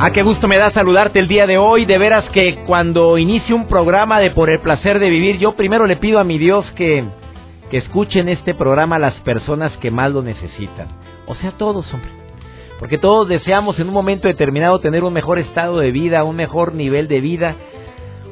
Ah, 0.00 0.12
qué 0.12 0.22
gusto 0.22 0.46
me 0.46 0.56
da 0.56 0.70
saludarte 0.70 1.18
el 1.18 1.26
día 1.26 1.44
de 1.48 1.58
hoy. 1.58 1.84
De 1.84 1.98
veras 1.98 2.24
que 2.30 2.62
cuando 2.66 3.18
inicio 3.18 3.56
un 3.56 3.66
programa 3.66 4.20
de 4.20 4.30
Por 4.30 4.48
el 4.48 4.60
placer 4.60 5.00
de 5.00 5.10
vivir, 5.10 5.38
yo 5.38 5.56
primero 5.56 5.86
le 5.86 5.96
pido 5.96 6.20
a 6.20 6.24
mi 6.24 6.38
Dios 6.38 6.64
que, 6.76 7.04
que 7.68 7.78
escuchen 7.78 8.28
este 8.28 8.54
programa 8.54 9.00
las 9.00 9.14
personas 9.22 9.76
que 9.78 9.90
más 9.90 10.12
lo 10.12 10.22
necesitan. 10.22 10.86
O 11.26 11.34
sea, 11.34 11.50
todos, 11.50 11.92
hombre. 11.92 12.10
Porque 12.78 12.96
todos 12.96 13.26
deseamos 13.26 13.80
en 13.80 13.88
un 13.88 13.92
momento 13.94 14.28
determinado 14.28 14.78
tener 14.78 15.02
un 15.02 15.12
mejor 15.12 15.40
estado 15.40 15.78
de 15.80 15.90
vida, 15.90 16.22
un 16.22 16.36
mejor 16.36 16.74
nivel 16.74 17.08
de 17.08 17.20
vida. 17.20 17.56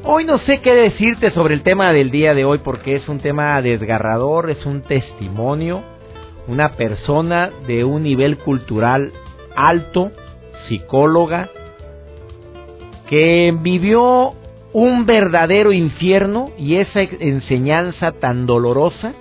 Hoy 0.05 0.25
no 0.25 0.39
sé 0.39 0.61
qué 0.61 0.73
decirte 0.73 1.33
sobre 1.33 1.55
el 1.55 1.65
tema 1.65 1.93
del 1.93 2.13
día 2.13 2.33
de 2.35 2.45
hoy 2.45 2.59
porque 2.59 2.95
es 2.95 3.09
un 3.09 3.19
tema 3.19 3.61
desgarrador, 3.61 4.51
es 4.51 4.65
un 4.67 4.83
testimonio, 4.83 5.83
una 6.47 6.75
persona 6.75 7.51
de 7.67 7.83
un 7.83 8.05
nivel 8.05 8.39
cultural 8.39 9.11
alto, 9.57 10.13
psicóloga, 10.69 11.49
que 13.09 13.55
vivió 13.61 14.35
un 14.73 15.07
verdadero 15.07 15.73
infierno 15.73 16.51
y 16.59 16.77
esa 16.77 17.03
enseñanza 17.03 18.13
tan 18.13 18.47
dolorosa 18.47 19.15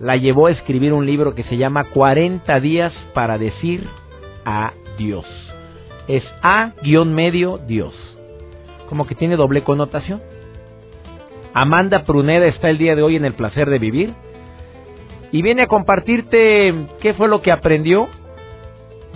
la 0.00 0.16
llevó 0.16 0.46
a 0.46 0.52
escribir 0.52 0.92
un 0.92 1.06
libro 1.06 1.34
que 1.34 1.44
se 1.44 1.56
llama 1.56 1.84
40 1.84 2.60
días 2.60 2.92
para 3.14 3.38
decir 3.38 3.84
a 4.44 4.72
Dios. 4.96 5.24
Es 6.06 6.24
A-medio 6.42 7.58
Dios. 7.66 7.94
Como 8.88 9.06
que 9.06 9.14
tiene 9.14 9.36
doble 9.36 9.62
connotación. 9.62 10.20
Amanda 11.54 12.04
Pruneda 12.04 12.46
está 12.46 12.70
el 12.70 12.78
día 12.78 12.94
de 12.94 13.02
hoy 13.02 13.16
en 13.16 13.24
el 13.24 13.34
placer 13.34 13.68
de 13.68 13.78
vivir 13.78 14.14
y 15.32 15.42
viene 15.42 15.62
a 15.62 15.66
compartirte 15.66 16.74
qué 17.00 17.14
fue 17.14 17.28
lo 17.28 17.42
que 17.42 17.52
aprendió 17.52 18.08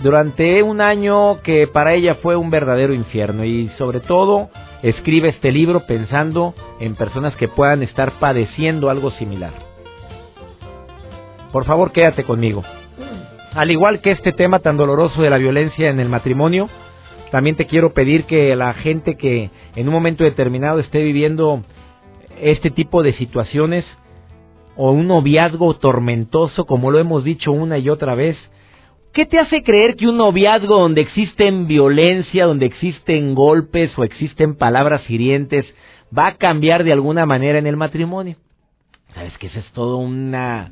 durante 0.03 0.61
un 0.61 0.81
año 0.81 1.41
que 1.43 1.65
para 1.65 1.93
ella 1.93 2.15
fue 2.15 2.35
un 2.35 2.49
verdadero 2.49 2.93
infierno 2.93 3.45
y 3.45 3.69
sobre 3.77 4.01
todo 4.01 4.49
escribe 4.83 5.29
este 5.29 5.49
libro 5.49 5.85
pensando 5.87 6.53
en 6.81 6.95
personas 6.95 7.33
que 7.37 7.47
puedan 7.47 7.81
estar 7.83 8.19
padeciendo 8.19 8.89
algo 8.89 9.11
similar. 9.11 9.53
Por 11.53 11.63
favor, 11.63 11.93
quédate 11.93 12.25
conmigo. 12.25 12.63
Al 13.53 13.71
igual 13.71 14.01
que 14.01 14.11
este 14.11 14.33
tema 14.33 14.59
tan 14.59 14.75
doloroso 14.75 15.21
de 15.21 15.29
la 15.29 15.37
violencia 15.37 15.89
en 15.89 16.01
el 16.01 16.09
matrimonio, 16.09 16.67
también 17.31 17.55
te 17.55 17.65
quiero 17.65 17.93
pedir 17.93 18.25
que 18.25 18.55
la 18.57 18.73
gente 18.73 19.15
que 19.15 19.51
en 19.75 19.87
un 19.87 19.93
momento 19.93 20.25
determinado 20.25 20.79
esté 20.79 21.01
viviendo 21.01 21.61
este 22.41 22.71
tipo 22.71 23.03
de 23.03 23.13
situaciones 23.13 23.85
o 24.75 24.91
un 24.91 25.07
noviazgo 25.07 25.75
tormentoso, 25.75 26.65
como 26.65 26.91
lo 26.91 26.99
hemos 26.99 27.23
dicho 27.23 27.53
una 27.53 27.77
y 27.77 27.89
otra 27.89 28.15
vez, 28.15 28.35
¿Qué 29.13 29.27
te 29.27 29.37
hace 29.37 29.61
creer 29.61 29.95
que 29.95 30.07
un 30.07 30.17
noviazgo 30.17 30.79
donde 30.79 31.01
existen 31.01 31.67
violencia, 31.67 32.47
donde 32.47 32.65
existen 32.65 33.35
golpes 33.35 33.95
o 33.95 34.03
existen 34.03 34.55
palabras 34.55 35.07
hirientes 35.07 35.65
va 36.15 36.27
a 36.27 36.37
cambiar 36.37 36.83
de 36.83 36.93
alguna 36.93 37.27
manera 37.27 37.59
en 37.59 37.67
el 37.67 37.77
matrimonio? 37.77 38.37
Sabes 39.13 39.37
que 39.37 39.47
eso 39.47 39.59
es 39.59 39.71
todo 39.73 39.97
una... 39.97 40.71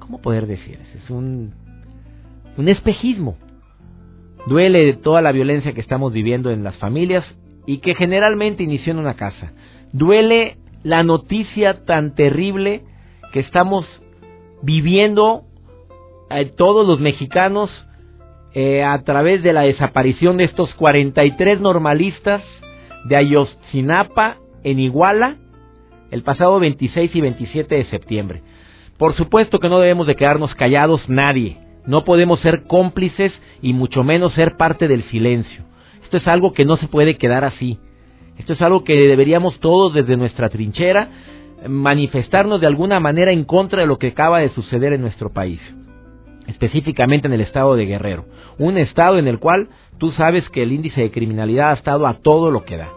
¿Cómo 0.00 0.20
poder 0.20 0.46
decir? 0.46 0.78
Es 1.02 1.08
un, 1.08 1.54
un 2.58 2.68
espejismo. 2.68 3.38
Duele 4.46 4.92
toda 4.92 5.22
la 5.22 5.32
violencia 5.32 5.72
que 5.72 5.80
estamos 5.80 6.12
viviendo 6.12 6.50
en 6.50 6.64
las 6.64 6.76
familias 6.76 7.24
y 7.64 7.78
que 7.78 7.94
generalmente 7.94 8.62
inició 8.62 8.92
en 8.92 8.98
una 8.98 9.14
casa. 9.14 9.52
Duele 9.92 10.58
la 10.82 11.02
noticia 11.04 11.86
tan 11.86 12.14
terrible 12.14 12.82
que 13.32 13.40
estamos 13.40 13.86
viviendo 14.62 15.47
eh, 16.30 16.52
todos 16.56 16.86
los 16.86 17.00
mexicanos 17.00 17.70
eh, 18.54 18.82
a 18.82 19.02
través 19.02 19.42
de 19.42 19.52
la 19.52 19.62
desaparición 19.62 20.36
de 20.36 20.44
estos 20.44 20.72
43 20.74 21.60
normalistas 21.60 22.42
de 23.04 23.16
Ayotzinapa 23.16 24.36
en 24.64 24.78
Iguala 24.78 25.36
el 26.10 26.22
pasado 26.22 26.58
26 26.58 27.14
y 27.14 27.20
27 27.20 27.74
de 27.74 27.84
septiembre. 27.86 28.42
Por 28.96 29.14
supuesto 29.14 29.58
que 29.58 29.68
no 29.68 29.78
debemos 29.78 30.06
de 30.06 30.16
quedarnos 30.16 30.54
callados 30.54 31.08
nadie. 31.08 31.58
No 31.86 32.04
podemos 32.04 32.40
ser 32.40 32.64
cómplices 32.64 33.32
y 33.62 33.72
mucho 33.72 34.02
menos 34.02 34.34
ser 34.34 34.56
parte 34.56 34.88
del 34.88 35.04
silencio. 35.04 35.64
Esto 36.02 36.16
es 36.16 36.26
algo 36.26 36.52
que 36.52 36.64
no 36.64 36.76
se 36.78 36.88
puede 36.88 37.16
quedar 37.16 37.44
así. 37.44 37.78
Esto 38.38 38.54
es 38.54 38.62
algo 38.62 38.84
que 38.84 38.94
deberíamos 38.94 39.60
todos 39.60 39.94
desde 39.94 40.16
nuestra 40.16 40.48
trinchera 40.48 41.10
manifestarnos 41.68 42.60
de 42.60 42.66
alguna 42.66 43.00
manera 43.00 43.32
en 43.32 43.44
contra 43.44 43.82
de 43.82 43.86
lo 43.86 43.98
que 43.98 44.08
acaba 44.08 44.38
de 44.40 44.50
suceder 44.50 44.92
en 44.92 45.00
nuestro 45.00 45.32
país 45.32 45.60
específicamente 46.48 47.28
en 47.28 47.34
el 47.34 47.42
estado 47.42 47.76
de 47.76 47.86
Guerrero. 47.86 48.24
Un 48.58 48.76
estado 48.78 49.18
en 49.18 49.28
el 49.28 49.38
cual 49.38 49.68
tú 49.98 50.10
sabes 50.12 50.48
que 50.48 50.62
el 50.62 50.72
índice 50.72 51.00
de 51.00 51.10
criminalidad 51.10 51.70
ha 51.70 51.74
estado 51.74 52.06
a 52.06 52.14
todo 52.14 52.50
lo 52.50 52.64
que 52.64 52.76
da. 52.76 52.88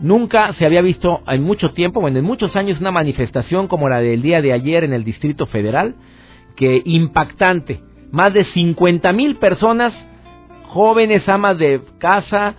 Nunca 0.00 0.52
se 0.54 0.66
había 0.66 0.82
visto 0.82 1.22
en 1.26 1.42
mucho 1.42 1.72
tiempo, 1.72 2.02
bueno, 2.02 2.18
en 2.18 2.24
muchos 2.24 2.54
años, 2.54 2.80
una 2.80 2.90
manifestación 2.90 3.66
como 3.66 3.88
la 3.88 4.00
del 4.00 4.20
día 4.20 4.42
de 4.42 4.52
ayer 4.52 4.84
en 4.84 4.92
el 4.92 5.04
Distrito 5.04 5.46
Federal, 5.46 5.94
que 6.54 6.82
impactante. 6.84 7.80
Más 8.12 8.34
de 8.34 8.44
50 8.44 9.12
mil 9.14 9.36
personas, 9.36 9.94
jóvenes, 10.64 11.26
amas 11.28 11.56
de 11.56 11.80
casa, 11.98 12.56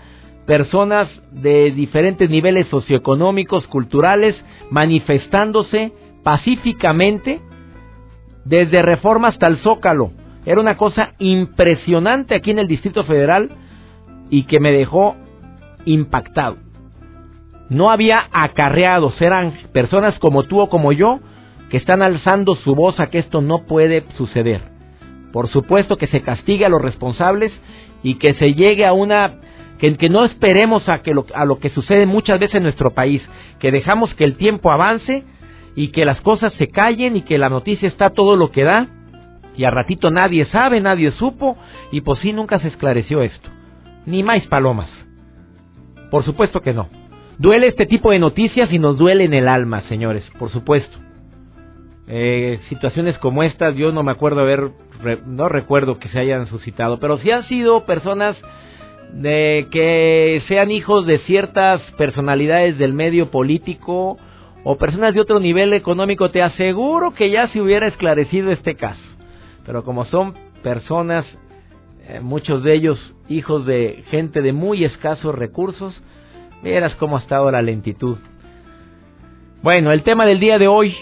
personas 0.48 1.10
de 1.32 1.72
diferentes 1.72 2.30
niveles 2.30 2.68
socioeconómicos, 2.68 3.68
culturales, 3.68 4.36
manifestándose 4.72 5.92
pacíficamente 6.24 7.40
desde 8.48 8.82
Reforma 8.82 9.28
hasta 9.30 9.48
el 9.48 9.58
Zócalo. 9.58 10.12
Era 10.46 10.62
una 10.62 10.78
cosa 10.78 11.14
impresionante 11.20 12.36
aquí 12.36 12.52
en 12.52 12.60
el 12.60 12.68
Distrito 12.68 13.04
Federal 13.04 13.50
y 14.30 14.44
que 14.44 14.60
me 14.60 14.72
dejó 14.72 15.16
impactado. 15.86 16.58
No 17.70 17.92
había 17.92 18.28
acarreados, 18.32 19.22
eran 19.22 19.54
personas 19.74 20.18
como 20.20 20.44
tú 20.44 20.62
o 20.62 20.70
como 20.70 20.94
yo 20.94 21.20
que 21.70 21.78
están 21.78 22.02
alzando 22.02 22.56
su 22.56 22.76
voz 22.76 22.98
a 23.00 23.08
que 23.08 23.20
esto 23.20 23.42
no 23.42 23.66
puede 23.66 24.06
suceder. 24.16 24.62
Por 25.34 25.50
supuesto 25.50 25.98
que 25.98 26.08
se 26.08 26.22
castigue 26.22 26.66
a 26.66 26.70
los 26.70 26.82
responsables 26.82 27.52
y 28.04 28.16
que 28.16 28.34
se 28.36 28.54
llegue 28.54 28.86
a 28.86 28.94
una 28.94 29.42
que, 29.80 29.96
que 29.98 30.10
no 30.10 30.24
esperemos 30.24 30.88
a 30.88 31.00
que 31.00 31.14
lo, 31.14 31.26
a 31.36 31.44
lo 31.44 31.60
que 31.60 31.70
sucede 31.70 32.06
muchas 32.06 32.40
veces 32.40 32.56
en 32.56 32.64
nuestro 32.64 32.92
país, 32.92 33.22
que 33.60 33.72
dejamos 33.72 34.14
que 34.16 34.24
el 34.24 34.38
tiempo 34.38 34.72
avance 34.72 35.26
y 35.78 35.90
que 35.90 36.06
las 36.06 36.20
cosas 36.22 36.52
se 36.56 36.68
callen 36.70 37.16
y 37.16 37.22
que 37.22 37.38
la 37.38 37.50
noticia 37.50 37.88
está 37.88 38.10
todo 38.10 38.36
lo 38.36 38.50
que 38.52 38.64
da 38.64 38.88
y 39.56 39.64
a 39.64 39.70
ratito 39.70 40.10
nadie 40.10 40.46
sabe, 40.48 40.82
nadie 40.82 41.12
supo 41.12 41.56
y 41.92 42.02
pues 42.02 42.20
sí 42.20 42.34
nunca 42.34 42.60
se 42.60 42.70
esclareció 42.70 43.22
esto. 43.22 43.48
Ni 44.08 44.24
más 44.24 44.42
palomas. 44.48 44.90
Por 46.10 46.26
supuesto 46.26 46.62
que 46.62 46.74
no. 46.74 46.90
Duele 47.38 47.68
este 47.68 47.86
tipo 47.86 48.10
de 48.10 48.18
noticias 48.18 48.74
y 48.74 48.80
nos 48.80 48.98
duele 48.98 49.26
en 49.26 49.36
el 49.36 49.48
alma, 49.48 49.82
señores, 49.82 50.24
por 50.40 50.50
supuesto. 50.50 50.98
Eh, 52.08 52.60
situaciones 52.70 53.16
como 53.20 53.44
estas 53.44 53.76
yo 53.76 53.92
no 53.92 54.02
me 54.02 54.12
acuerdo 54.12 54.42
haber, 54.42 54.72
no 55.28 55.48
recuerdo 55.48 56.00
que 56.00 56.10
se 56.10 56.18
hayan 56.18 56.48
suscitado, 56.48 57.00
pero 57.00 57.20
sí 57.20 57.30
han 57.30 57.48
sido 57.48 57.86
personas 57.86 58.36
de 59.14 59.68
que 59.70 60.42
sean 60.48 60.72
hijos 60.72 61.06
de 61.06 61.20
ciertas 61.20 61.82
personalidades 62.00 62.80
del 62.80 62.94
medio 62.94 63.30
político 63.30 64.18
o 64.64 64.78
personas 64.78 65.14
de 65.14 65.22
otro 65.22 65.40
nivel 65.40 65.74
económico, 65.74 66.32
te 66.32 66.42
aseguro 66.42 67.14
que 67.14 67.30
ya 67.30 67.48
se 67.50 67.62
hubiera 67.62 67.88
esclarecido 67.88 68.52
este 68.52 68.76
caso. 68.76 69.02
Pero 69.66 69.84
como 69.84 70.06
son 70.06 70.34
personas, 70.64 71.26
eh, 72.08 72.20
muchos 72.22 72.64
de 72.64 72.74
ellos 72.74 73.16
hijos 73.30 73.66
de 73.66 74.04
gente 74.10 74.42
de 74.42 74.54
muy 74.54 74.84
escasos 74.86 75.36
recursos, 75.36 75.94
verás 76.64 76.96
cómo 76.96 77.18
ha 77.18 77.22
estado 77.22 77.52
la 77.52 77.62
lentitud. 77.62 78.18
Bueno, 79.62 79.92
el 79.92 80.04
tema 80.04 80.26
del 80.26 80.40
día 80.40 80.58
de 80.60 80.68
hoy, 80.68 80.96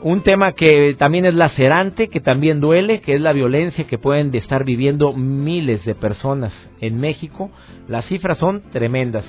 un 0.00 0.22
tema 0.22 0.52
que 0.52 0.94
también 0.98 1.24
es 1.24 1.34
lacerante, 1.34 2.08
que 2.08 2.20
también 2.20 2.60
duele, 2.60 3.00
que 3.00 3.14
es 3.14 3.20
la 3.20 3.32
violencia 3.32 3.86
que 3.86 3.98
pueden 3.98 4.34
estar 4.34 4.64
viviendo 4.64 5.12
miles 5.12 5.84
de 5.84 5.94
personas 5.94 6.52
en 6.80 7.00
México. 7.00 7.50
Las 7.88 8.06
cifras 8.06 8.38
son 8.38 8.62
tremendas. 8.70 9.24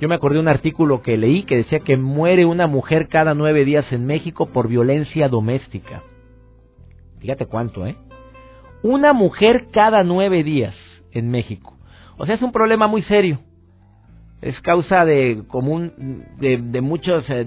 Yo 0.00 0.08
me 0.08 0.14
acordé 0.14 0.36
de 0.36 0.40
un 0.40 0.48
artículo 0.48 1.02
que 1.02 1.18
leí 1.18 1.42
que 1.42 1.56
decía 1.56 1.80
que 1.80 1.96
muere 1.96 2.46
una 2.46 2.66
mujer 2.66 3.08
cada 3.08 3.34
nueve 3.34 3.64
días 3.64 3.90
en 3.92 4.06
México 4.06 4.46
por 4.46 4.68
violencia 4.68 5.28
doméstica. 5.28 6.02
Fíjate 7.20 7.46
cuánto, 7.46 7.86
¿eh? 7.86 7.96
Una 8.82 9.12
mujer 9.12 9.66
cada 9.72 10.04
nueve 10.04 10.42
días 10.42 10.74
en 11.12 11.30
México. 11.30 11.76
O 12.16 12.26
sea, 12.26 12.34
es 12.34 12.42
un 12.42 12.52
problema 12.52 12.86
muy 12.86 13.02
serio. 13.02 13.40
Es 14.40 14.60
causa 14.60 15.04
de 15.04 15.42
común 15.48 16.24
de, 16.38 16.58
de 16.58 16.80
muchas 16.80 17.24
eh, 17.30 17.46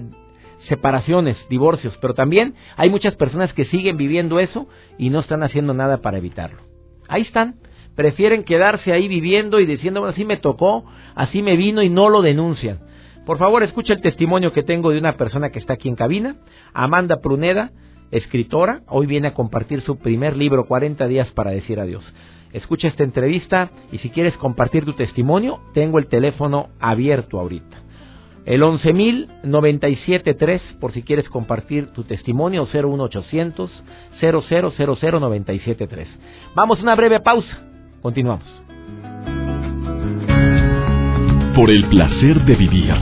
separaciones, 0.68 1.36
divorcios, 1.48 1.96
pero 2.00 2.14
también 2.14 2.54
hay 2.76 2.90
muchas 2.90 3.14
personas 3.16 3.52
que 3.52 3.64
siguen 3.66 3.96
viviendo 3.96 4.40
eso 4.40 4.68
y 4.98 5.10
no 5.10 5.20
están 5.20 5.42
haciendo 5.42 5.74
nada 5.74 5.98
para 5.98 6.18
evitarlo. 6.18 6.62
Ahí 7.08 7.22
están, 7.22 7.56
prefieren 7.94 8.44
quedarse 8.44 8.92
ahí 8.92 9.08
viviendo 9.08 9.60
y 9.60 9.66
diciendo, 9.66 10.04
así 10.06 10.24
me 10.24 10.36
tocó, 10.36 10.84
así 11.14 11.42
me 11.42 11.56
vino 11.56 11.82
y 11.82 11.88
no 11.88 12.08
lo 12.08 12.22
denuncian. 12.22 12.80
Por 13.24 13.38
favor, 13.38 13.62
escucha 13.62 13.92
el 13.92 14.00
testimonio 14.00 14.52
que 14.52 14.62
tengo 14.62 14.90
de 14.90 14.98
una 14.98 15.16
persona 15.16 15.50
que 15.50 15.58
está 15.58 15.74
aquí 15.74 15.88
en 15.88 15.96
cabina, 15.96 16.36
Amanda 16.72 17.20
Pruneda, 17.20 17.72
escritora, 18.10 18.80
hoy 18.88 19.06
viene 19.06 19.28
a 19.28 19.34
compartir 19.34 19.82
su 19.82 19.98
primer 19.98 20.36
libro, 20.36 20.66
40 20.66 21.06
días 21.08 21.30
para 21.32 21.50
decir 21.50 21.78
adiós. 21.78 22.04
Escucha 22.52 22.88
esta 22.88 23.04
entrevista 23.04 23.70
y 23.92 23.98
si 23.98 24.08
quieres 24.08 24.36
compartir 24.38 24.84
tu 24.84 24.94
testimonio, 24.94 25.60
tengo 25.74 25.98
el 25.98 26.06
teléfono 26.06 26.68
abierto 26.80 27.38
ahorita. 27.38 27.87
El 28.48 28.62
11.097.3 28.62 30.60
por 30.80 30.92
si 30.92 31.02
quieres 31.02 31.28
compartir 31.28 31.92
tu 31.92 32.04
testimonio 32.04 32.66
01800 32.72 33.70
0000973. 34.22 36.06
Vamos 36.54 36.78
a 36.78 36.82
una 36.82 36.94
breve 36.94 37.20
pausa. 37.20 37.60
Continuamos. 38.00 38.46
Por 41.54 41.68
el 41.68 41.84
placer 41.90 42.42
de 42.46 42.56
vivir 42.56 42.94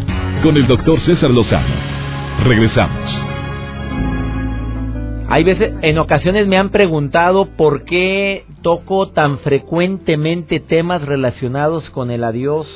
con 0.42 0.56
el 0.56 0.66
doctor 0.66 0.98
César 1.02 1.30
Lozano. 1.30 1.76
Regresamos. 2.42 3.22
Hay 5.28 5.44
veces, 5.44 5.74
en 5.82 5.98
ocasiones 5.98 6.48
me 6.48 6.58
han 6.58 6.70
preguntado 6.70 7.50
por 7.56 7.84
qué 7.84 8.46
toco 8.62 9.10
tan 9.10 9.38
frecuentemente 9.38 10.58
temas 10.58 11.02
relacionados 11.02 11.88
con 11.90 12.10
el 12.10 12.24
adiós, 12.24 12.66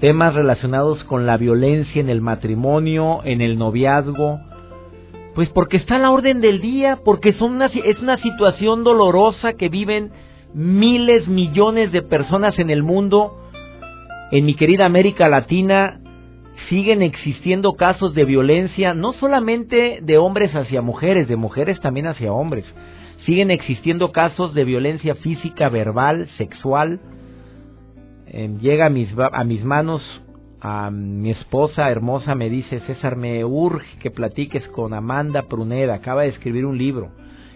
temas 0.00 0.34
relacionados 0.34 1.04
con 1.04 1.26
la 1.26 1.36
violencia 1.36 2.00
en 2.00 2.08
el 2.08 2.20
matrimonio, 2.20 3.20
en 3.24 3.40
el 3.40 3.58
noviazgo. 3.58 4.40
Pues 5.34 5.48
porque 5.50 5.76
está 5.76 5.96
a 5.96 5.98
la 5.98 6.10
orden 6.10 6.40
del 6.40 6.60
día, 6.60 6.98
porque 7.04 7.34
son 7.34 7.52
una, 7.52 7.66
es 7.66 7.98
una 8.00 8.16
situación 8.18 8.82
dolorosa 8.82 9.52
que 9.52 9.68
viven 9.68 10.10
miles, 10.54 11.28
millones 11.28 11.92
de 11.92 12.02
personas 12.02 12.58
en 12.58 12.70
el 12.70 12.82
mundo. 12.82 13.36
En 14.32 14.44
mi 14.44 14.54
querida 14.54 14.86
América 14.86 15.28
Latina 15.28 16.00
siguen 16.68 17.02
existiendo 17.02 17.74
casos 17.74 18.14
de 18.14 18.24
violencia, 18.24 18.94
no 18.94 19.12
solamente 19.14 20.00
de 20.02 20.18
hombres 20.18 20.54
hacia 20.54 20.82
mujeres, 20.82 21.28
de 21.28 21.36
mujeres 21.36 21.80
también 21.80 22.06
hacia 22.06 22.32
hombres. 22.32 22.64
Siguen 23.26 23.50
existiendo 23.50 24.12
casos 24.12 24.54
de 24.54 24.64
violencia 24.64 25.14
física, 25.14 25.68
verbal, 25.68 26.28
sexual. 26.38 27.00
Llega 28.60 28.86
a 28.86 28.90
mis, 28.90 29.08
a 29.18 29.44
mis 29.44 29.64
manos 29.64 30.02
a 30.62 30.90
mi 30.90 31.30
esposa 31.30 31.90
hermosa, 31.90 32.34
me 32.34 32.50
dice, 32.50 32.80
César, 32.80 33.16
me 33.16 33.44
urge 33.44 33.98
que 33.98 34.10
platiques 34.10 34.66
con 34.68 34.92
Amanda 34.92 35.42
Pruneda. 35.48 35.94
Acaba 35.94 36.22
de 36.22 36.28
escribir 36.28 36.66
un 36.66 36.76
libro 36.76 37.12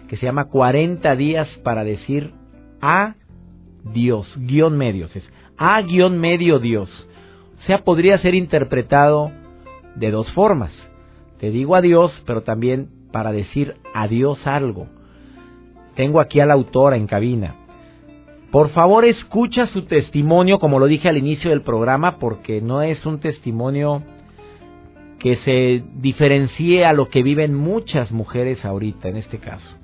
que 0.07 0.17
se 0.17 0.25
llama 0.25 0.45
40 0.45 1.15
días 1.15 1.47
para 1.63 1.83
decir 1.83 2.33
a 2.81 3.13
Dios, 3.93 4.27
guion 4.37 4.75
medios. 4.77 5.15
Es 5.15 5.29
a 5.57 5.79
guion 5.81 6.19
medio 6.19 6.59
Dios 6.59 6.89
o 7.65 7.67
sea, 7.67 7.83
podría 7.83 8.19
ser 8.19 8.35
interpretado 8.35 9.31
de 9.95 10.11
dos 10.11 10.31
formas. 10.33 10.71
Te 11.39 11.49
digo 11.49 11.75
adiós, 11.75 12.11
pero 12.27 12.43
también 12.43 12.89
para 13.11 13.31
decir 13.31 13.77
adiós 13.91 14.37
algo. 14.45 14.87
Tengo 15.95 16.19
aquí 16.19 16.39
a 16.39 16.45
la 16.45 16.53
autora 16.53 16.95
en 16.95 17.07
cabina. 17.07 17.55
Por 18.55 18.69
favor, 18.69 19.03
escucha 19.03 19.67
su 19.67 19.81
testimonio, 19.81 20.59
como 20.59 20.79
lo 20.79 20.85
dije 20.85 21.09
al 21.09 21.17
inicio 21.17 21.49
del 21.49 21.61
programa, 21.61 22.19
porque 22.19 22.61
no 22.61 22.81
es 22.81 23.05
un 23.05 23.19
testimonio 23.19 24.01
que 25.19 25.35
se 25.43 25.83
diferencie 25.95 26.85
a 26.85 26.93
lo 26.93 27.09
que 27.09 27.21
viven 27.21 27.53
muchas 27.53 28.13
mujeres 28.13 28.63
ahorita, 28.63 29.09
en 29.09 29.17
este 29.17 29.39
caso. 29.39 29.75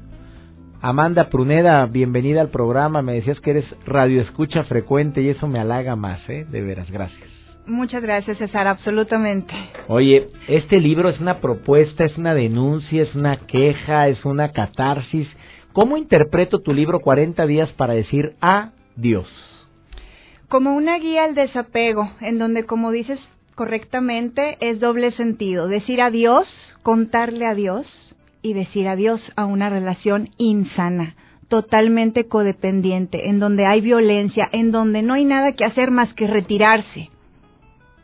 Amanda 0.80 1.28
Pruneda, 1.28 1.86
bienvenida 1.86 2.40
al 2.40 2.48
programa. 2.48 3.02
Me 3.02 3.16
decías 3.16 3.42
que 3.42 3.50
eres 3.50 3.66
radioescucha 3.86 4.64
frecuente 4.64 5.22
y 5.22 5.28
eso 5.28 5.50
me 5.50 5.60
halaga 5.60 5.98
más, 5.98 6.22
¿eh? 6.30 6.46
De 6.50 6.62
veras, 6.62 6.90
gracias. 6.90 7.30
Muchas 7.68 8.02
gracias, 8.02 8.38
César, 8.38 8.68
absolutamente. 8.68 9.54
Oye, 9.90 10.28
este 10.48 10.80
libro 10.80 11.10
es 11.10 11.20
una 11.20 11.42
propuesta, 11.42 12.06
es 12.06 12.18
una 12.18 12.34
denuncia, 12.34 13.04
es 13.04 13.14
una 13.16 13.36
queja, 13.36 14.08
es 14.08 14.24
una 14.24 14.54
catarsis. 14.54 15.28
¿Cómo 15.74 15.96
interpreto 15.96 16.60
tu 16.60 16.74
libro 16.74 17.00
40 17.00 17.46
días 17.46 17.72
para 17.74 17.94
decir 17.94 18.36
adiós? 18.42 19.28
Como 20.50 20.74
una 20.74 21.00
guía 21.00 21.24
al 21.24 21.34
desapego, 21.34 22.12
en 22.20 22.38
donde, 22.38 22.66
como 22.66 22.92
dices 22.92 23.20
correctamente, 23.56 24.58
es 24.60 24.82
doble 24.82 25.12
sentido. 25.12 25.68
Decir 25.68 26.02
adiós, 26.02 26.46
contarle 26.84 27.46
adiós 27.46 27.86
y 28.42 28.54
decir 28.54 28.90
adiós 28.90 29.22
a 29.38 29.46
una 29.46 29.70
relación 29.70 30.30
insana 30.38 31.16
totalmente 31.48 32.28
codependiente, 32.28 33.30
en 33.30 33.40
donde 33.40 33.66
hay 33.66 33.82
violencia, 33.82 34.48
en 34.54 34.72
donde 34.72 35.02
no 35.02 35.14
hay 35.14 35.26
nada 35.26 35.52
que 35.52 35.66
hacer 35.66 35.92
más 35.92 36.14
que 36.14 36.26
retirarse. 36.26 37.10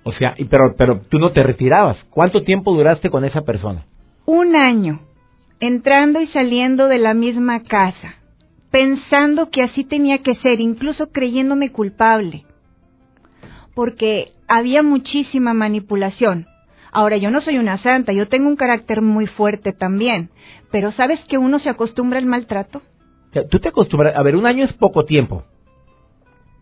O 0.03 0.11
sea, 0.11 0.35
pero, 0.49 0.75
pero 0.77 1.01
tú 1.09 1.17
no 1.17 1.31
te 1.31 1.43
retirabas. 1.43 1.97
¿Cuánto 2.09 2.43
tiempo 2.43 2.73
duraste 2.73 3.09
con 3.09 3.23
esa 3.23 3.41
persona? 3.41 3.85
Un 4.25 4.55
año, 4.57 4.99
entrando 5.59 6.21
y 6.21 6.27
saliendo 6.27 6.87
de 6.87 6.97
la 6.97 7.13
misma 7.13 7.63
casa, 7.63 8.15
pensando 8.71 9.49
que 9.49 9.63
así 9.63 9.83
tenía 9.83 10.19
que 10.19 10.35
ser, 10.35 10.59
incluso 10.59 11.11
creyéndome 11.11 11.71
culpable, 11.71 12.45
porque 13.73 14.33
había 14.47 14.83
muchísima 14.83 15.53
manipulación. 15.53 16.45
Ahora, 16.91 17.17
yo 17.17 17.31
no 17.31 17.41
soy 17.41 17.57
una 17.57 17.81
santa, 17.83 18.13
yo 18.13 18.27
tengo 18.27 18.47
un 18.47 18.55
carácter 18.55 19.01
muy 19.01 19.27
fuerte 19.27 19.73
también, 19.73 20.29
pero 20.71 20.91
¿sabes 20.93 21.19
que 21.27 21.37
uno 21.37 21.59
se 21.59 21.69
acostumbra 21.69 22.19
al 22.19 22.25
maltrato? 22.25 22.81
Tú 23.49 23.59
te 23.59 23.69
acostumbras, 23.69 24.15
a 24.15 24.23
ver, 24.23 24.35
un 24.35 24.47
año 24.47 24.65
es 24.65 24.73
poco 24.73 25.05
tiempo, 25.05 25.43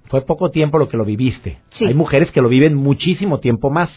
fue 0.08 0.22
poco 0.22 0.52
tiempo 0.52 0.78
lo 0.78 0.88
que 0.88 0.98
lo 0.98 1.06
viviste. 1.06 1.58
Hay 1.80 1.94
mujeres 1.94 2.32
que 2.32 2.42
lo 2.42 2.50
viven 2.50 2.76
muchísimo 2.76 3.40
tiempo 3.40 3.70
más. 3.70 3.90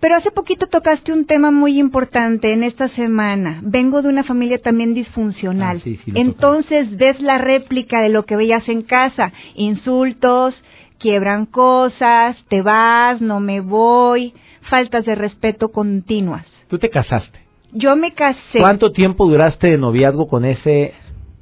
Pero 0.00 0.16
hace 0.16 0.30
poquito 0.30 0.68
tocaste 0.68 1.12
un 1.12 1.26
tema 1.26 1.50
muy 1.50 1.78
importante 1.78 2.52
en 2.52 2.62
esta 2.62 2.88
semana. 2.90 3.60
Vengo 3.62 4.00
de 4.00 4.08
una 4.08 4.22
familia 4.22 4.58
también 4.58 4.94
disfuncional. 4.94 5.82
Ah, 5.84 5.90
Entonces 6.14 6.96
ves 6.96 7.20
la 7.20 7.38
réplica 7.38 8.00
de 8.00 8.08
lo 8.08 8.24
que 8.24 8.36
veías 8.36 8.68
en 8.68 8.82
casa. 8.82 9.32
Insultos, 9.56 10.54
quiebran 10.98 11.46
cosas, 11.46 12.36
te 12.48 12.62
vas, 12.62 13.20
no 13.20 13.40
me 13.40 13.60
voy, 13.60 14.34
faltas 14.62 15.04
de 15.04 15.16
respeto 15.16 15.70
continuas. 15.70 16.46
¿Tú 16.68 16.78
te 16.78 16.90
casaste? 16.90 17.40
Yo 17.72 17.96
me 17.96 18.12
casé. 18.12 18.60
¿Cuánto 18.60 18.92
tiempo 18.92 19.28
duraste 19.28 19.68
de 19.68 19.78
noviazgo 19.78 20.28
con 20.28 20.44
ese, 20.44 20.94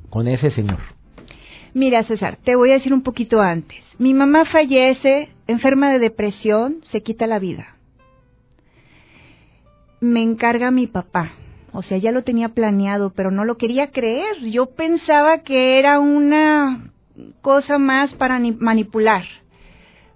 con 0.09 0.29
ese 0.29 0.51
señor? 0.53 0.79
Mira, 1.75 2.05
César, 2.05 2.39
te 2.43 2.57
voy 2.57 2.71
a 2.71 2.75
decir 2.75 2.95
un 2.95 3.03
poquito 3.03 3.43
antes. 3.43 3.79
Mi 3.99 4.15
mamá 4.15 4.47
fallece, 4.47 5.29
enferma 5.47 5.93
de 5.93 5.99
depresión, 5.99 6.77
se 6.91 7.03
quita 7.03 7.27
la 7.27 7.39
vida. 7.39 7.76
Me 10.01 10.23
encarga 10.23 10.71
mi 10.71 10.87
papá. 10.87 11.33
O 11.73 11.83
sea, 11.83 11.99
ya 11.99 12.13
lo 12.13 12.23
tenía 12.23 12.51
planeado, 12.51 13.13
pero 13.15 13.31
no 13.31 13.45
lo 13.45 13.57
quería 13.57 13.91
creer. 13.91 14.39
Yo 14.51 14.67
pensaba 14.67 15.39
que 15.43 15.79
era 15.79 15.99
una 15.99 16.91
cosa 17.43 17.79
más 17.79 18.13
para 18.15 18.39
manipular. 18.39 19.25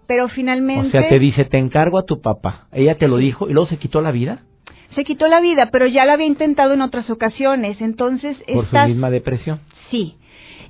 Pero 0.07 0.29
finalmente... 0.29 0.89
O 0.89 0.91
sea, 0.91 1.09
te 1.09 1.19
dice, 1.19 1.45
te 1.45 1.59
encargo 1.59 1.99
a 1.99 2.05
tu 2.05 2.21
papá. 2.21 2.67
Ella 2.73 2.97
te 2.97 3.09
lo 3.09 3.19
dijo 3.19 3.49
y 3.49 3.53
luego 3.53 3.69
se 3.69 3.77
quitó 3.77 4.01
la 4.01 4.11
vida. 4.11 4.43
Se 4.95 5.05
quitó 5.05 5.29
la 5.29 5.41
vida, 5.41 5.71
pero 5.71 5.87
ya 5.87 6.05
la 6.05 6.15
había 6.15 6.27
intentado 6.27 6.75
en 6.75 6.83
otras 6.83 7.09
ocasiones. 7.11 7.81
Entonces... 7.81 8.37
¿Por 8.53 8.67
su 8.67 8.77
misma 8.77 9.11
depresión? 9.11 9.61
Sí 9.91 10.17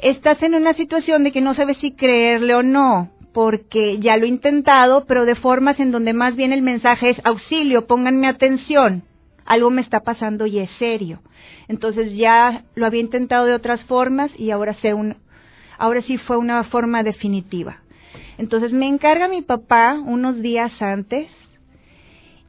estás 0.03 0.43
en 0.43 0.55
una 0.55 0.75
situación 0.75 1.25
de 1.25 1.33
que 1.33 1.41
no 1.41 1.55
sabes 1.55 1.77
si 1.79 1.93
creerle 1.93 2.55
o 2.55 2.63
no, 2.63 3.11
porque 3.33 3.99
ya 3.99 4.17
lo 4.17 4.25
he 4.25 4.29
intentado, 4.29 5.05
pero 5.07 5.25
de 5.25 5.35
formas 5.35 5.79
en 5.79 5.93
donde 5.93 6.13
más 6.13 6.37
bien 6.37 6.53
el 6.53 6.63
mensaje 6.63 7.11
es 7.11 7.21
auxilio, 7.25 7.87
pónganme 7.87 8.27
atención, 8.27 9.03
algo 9.45 9.71
me 9.71 9.83
está 9.83 10.01
pasando 10.01 10.47
y 10.47 10.59
es 10.59 10.71
serio. 10.79 11.21
Entonces 11.69 12.15
ya 12.17 12.65
lo 12.75 12.87
había 12.87 13.01
intentado 13.01 13.47
de 13.47 13.55
otras 13.55 13.83
formas 13.85 14.31
y 14.39 14.51
ahora 14.51 14.75
sé 14.75 14.95
un, 14.95 15.17
ahora 15.79 16.03
sí 16.03 16.19
fue 16.19 16.37
una 16.37 16.65
forma 16.65 17.03
definitiva. 17.03 17.79
Entonces 18.39 18.73
me 18.73 18.89
encarga 18.89 19.29
mi 19.29 19.43
papá 19.43 19.95
unos 19.95 20.41
días 20.41 20.73
antes 20.81 21.29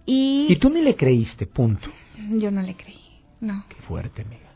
y... 0.06 0.48
Y 0.50 0.56
tú 0.58 0.70
ni 0.70 0.82
le 0.82 0.96
creíste, 0.96 1.46
punto. 1.46 1.88
Yo 2.30 2.50
no 2.50 2.62
le 2.62 2.76
creí, 2.76 3.02
no. 3.40 3.66
Qué 3.70 3.76
fuerte, 3.88 4.22
amiga. 4.22 4.50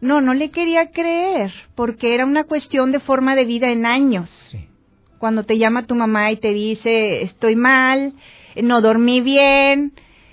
No, 0.00 0.20
no 0.20 0.34
le 0.34 0.50
quería 0.50 0.90
creer, 0.90 1.52
porque 1.74 2.14
era 2.14 2.26
una 2.26 2.44
cuestión 2.44 2.92
de 2.92 3.00
forma 3.00 3.34
de 3.34 3.44
vida 3.44 3.70
en 3.70 3.86
años. 3.86 4.28
Cuando 5.18 5.44
te 5.44 5.58
llama 5.58 5.86
tu 5.86 5.94
mamá 5.94 6.30
y 6.30 6.36
te 6.36 6.52
dice, 6.52 7.22
estoy 7.22 7.56
mal, 7.56 8.12
no 8.62 8.80
dormí 8.80 9.20
bien, 9.20 9.92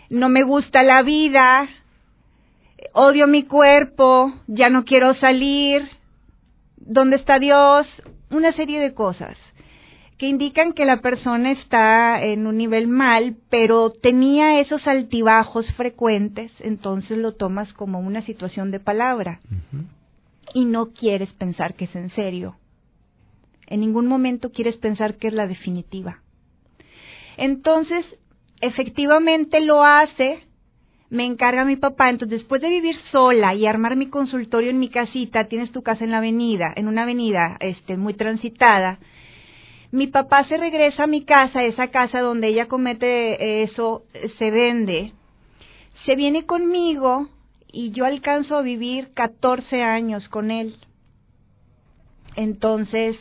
no 0.10 0.30
me 0.30 0.44
gusta 0.44 0.84
la 0.84 1.02
vida, 1.02 1.68
odio 2.94 3.28
mi 3.28 3.44
cuerpo, 3.44 4.34
ya 4.48 4.70
no 4.70 4.86
quiero 4.86 5.16
salir, 5.16 5.90
¿dónde 6.78 7.16
está 7.16 7.40
Dios? 7.40 7.88
Una 8.30 8.52
serie 8.54 8.80
de 8.80 8.94
cosas. 8.94 9.38
que 10.18 10.28
indican 10.28 10.74
que 10.74 10.86
la 10.86 11.02
persona 11.02 11.52
está 11.52 12.22
en 12.22 12.48
un 12.48 12.56
nivel 12.56 12.88
mal, 12.88 13.36
pero 13.50 13.90
tenía 13.92 14.60
esos 14.62 14.88
altibajos 14.88 15.66
frecuentes, 15.74 16.52
entonces 16.60 17.18
lo 17.18 17.34
tomas 17.34 17.74
como 17.74 18.00
una 18.00 18.22
situación 18.22 18.72
de 18.72 18.80
palabra 18.80 19.42
y 20.54 20.66
no 20.66 20.94
quieres 20.94 21.32
pensar 21.34 21.74
que 21.74 21.86
es 21.86 21.96
en 21.96 22.10
serio. 22.12 22.56
En 23.68 23.80
ningún 23.80 24.08
momento 24.08 24.52
quieres 24.52 24.78
pensar 24.78 25.18
que 25.18 25.28
es 25.28 25.34
la 25.34 25.48
definitiva. 25.48 26.20
Entonces, 27.38 28.06
efectivamente 28.62 29.60
lo 29.60 29.84
hace, 29.84 30.44
me 31.10 31.26
encarga 31.26 31.66
mi 31.66 31.76
papá, 31.76 32.10
entonces 32.10 32.40
después 32.40 32.62
de 32.62 32.70
vivir 32.70 32.96
sola 33.12 33.54
y 33.54 33.66
armar 33.66 33.96
mi 33.96 34.08
consultorio 34.08 34.70
en 34.70 34.80
mi 34.80 34.90
casita, 34.90 35.48
tienes 35.48 35.72
tu 35.72 35.84
casa 35.84 36.04
en 36.04 36.12
la 36.12 36.18
avenida, 36.18 36.74
en 36.76 36.88
una 36.88 37.04
avenida 37.04 37.58
este 37.60 37.98
muy 37.98 38.14
transitada, 38.14 39.00
mi 39.94 40.08
papá 40.08 40.44
se 40.46 40.58
regresa 40.58 41.04
a 41.04 41.08
mi 41.08 41.24
casa, 41.24 41.64
esa 41.64 41.90
casa 41.90 42.20
donde 42.20 42.48
ella 42.48 42.68
comete 42.68 43.62
eso, 43.62 44.06
se 44.40 44.50
vende, 44.50 45.14
se 46.04 46.16
viene 46.16 46.48
conmigo 46.48 47.30
y 47.72 47.92
yo 47.92 48.06
alcanzo 48.06 48.56
a 48.56 48.64
vivir 48.64 49.14
14 49.14 49.84
años 49.84 50.28
con 50.30 50.50
él. 50.50 50.78
Entonces, 52.36 53.16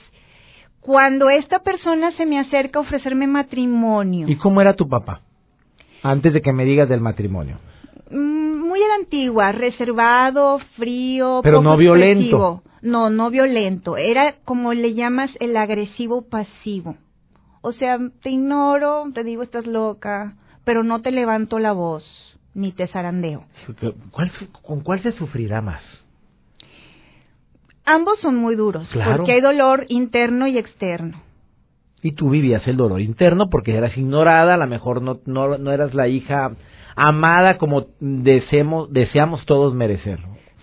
cuando 0.82 1.30
esta 1.30 1.60
persona 1.60 2.10
se 2.16 2.26
me 2.26 2.38
acerca 2.40 2.80
a 2.80 2.82
ofrecerme 2.82 3.26
matrimonio. 3.26 4.28
¿Y 4.28 4.36
cómo 4.36 4.60
era 4.60 4.74
tu 4.74 4.88
papá? 4.88 5.20
Antes 6.02 6.34
de 6.34 6.42
que 6.42 6.52
me 6.52 6.64
digas 6.64 6.88
del 6.88 7.00
matrimonio. 7.00 7.58
Mm, 8.10 8.68
muy 8.68 8.82
a 8.82 8.88
la 8.88 8.94
antigua, 8.96 9.52
reservado, 9.52 10.58
frío, 10.76 11.40
pero 11.42 11.62
no 11.62 11.76
violento. 11.76 12.62
No, 12.82 13.10
no 13.10 13.30
violento. 13.30 13.96
Era 13.96 14.34
como 14.44 14.74
le 14.74 14.94
llamas 14.94 15.30
el 15.38 15.56
agresivo 15.56 16.28
pasivo. 16.28 16.96
O 17.60 17.72
sea, 17.72 17.98
te 18.20 18.30
ignoro, 18.30 19.04
te 19.14 19.22
digo 19.22 19.44
estás 19.44 19.68
loca, 19.68 20.34
pero 20.64 20.82
no 20.82 21.00
te 21.00 21.12
levanto 21.12 21.60
la 21.60 21.72
voz 21.72 22.04
ni 22.54 22.72
te 22.72 22.88
zarandeo. 22.88 23.44
¿Con 24.62 24.80
cuál 24.80 25.00
se 25.02 25.12
sufrirá 25.12 25.62
más? 25.62 25.82
Ambos 27.84 28.18
son 28.20 28.36
muy 28.36 28.54
duros, 28.54 28.88
porque 29.16 29.32
hay 29.32 29.40
dolor 29.40 29.86
interno 29.88 30.46
y 30.46 30.58
externo. 30.58 31.20
Y 32.02 32.12
tú 32.12 32.30
vivías 32.30 32.66
el 32.66 32.76
dolor 32.76 33.00
interno 33.00 33.48
porque 33.48 33.74
eras 33.74 33.96
ignorada, 33.96 34.54
a 34.54 34.56
lo 34.56 34.66
mejor 34.66 35.02
no, 35.02 35.20
no, 35.26 35.58
no 35.58 35.72
eras 35.72 35.94
la 35.94 36.08
hija 36.08 36.52
amada 36.96 37.58
como 37.58 37.86
deseamos, 38.00 38.92
deseamos 38.92 39.46
todos 39.46 39.74
merecer 39.74 40.20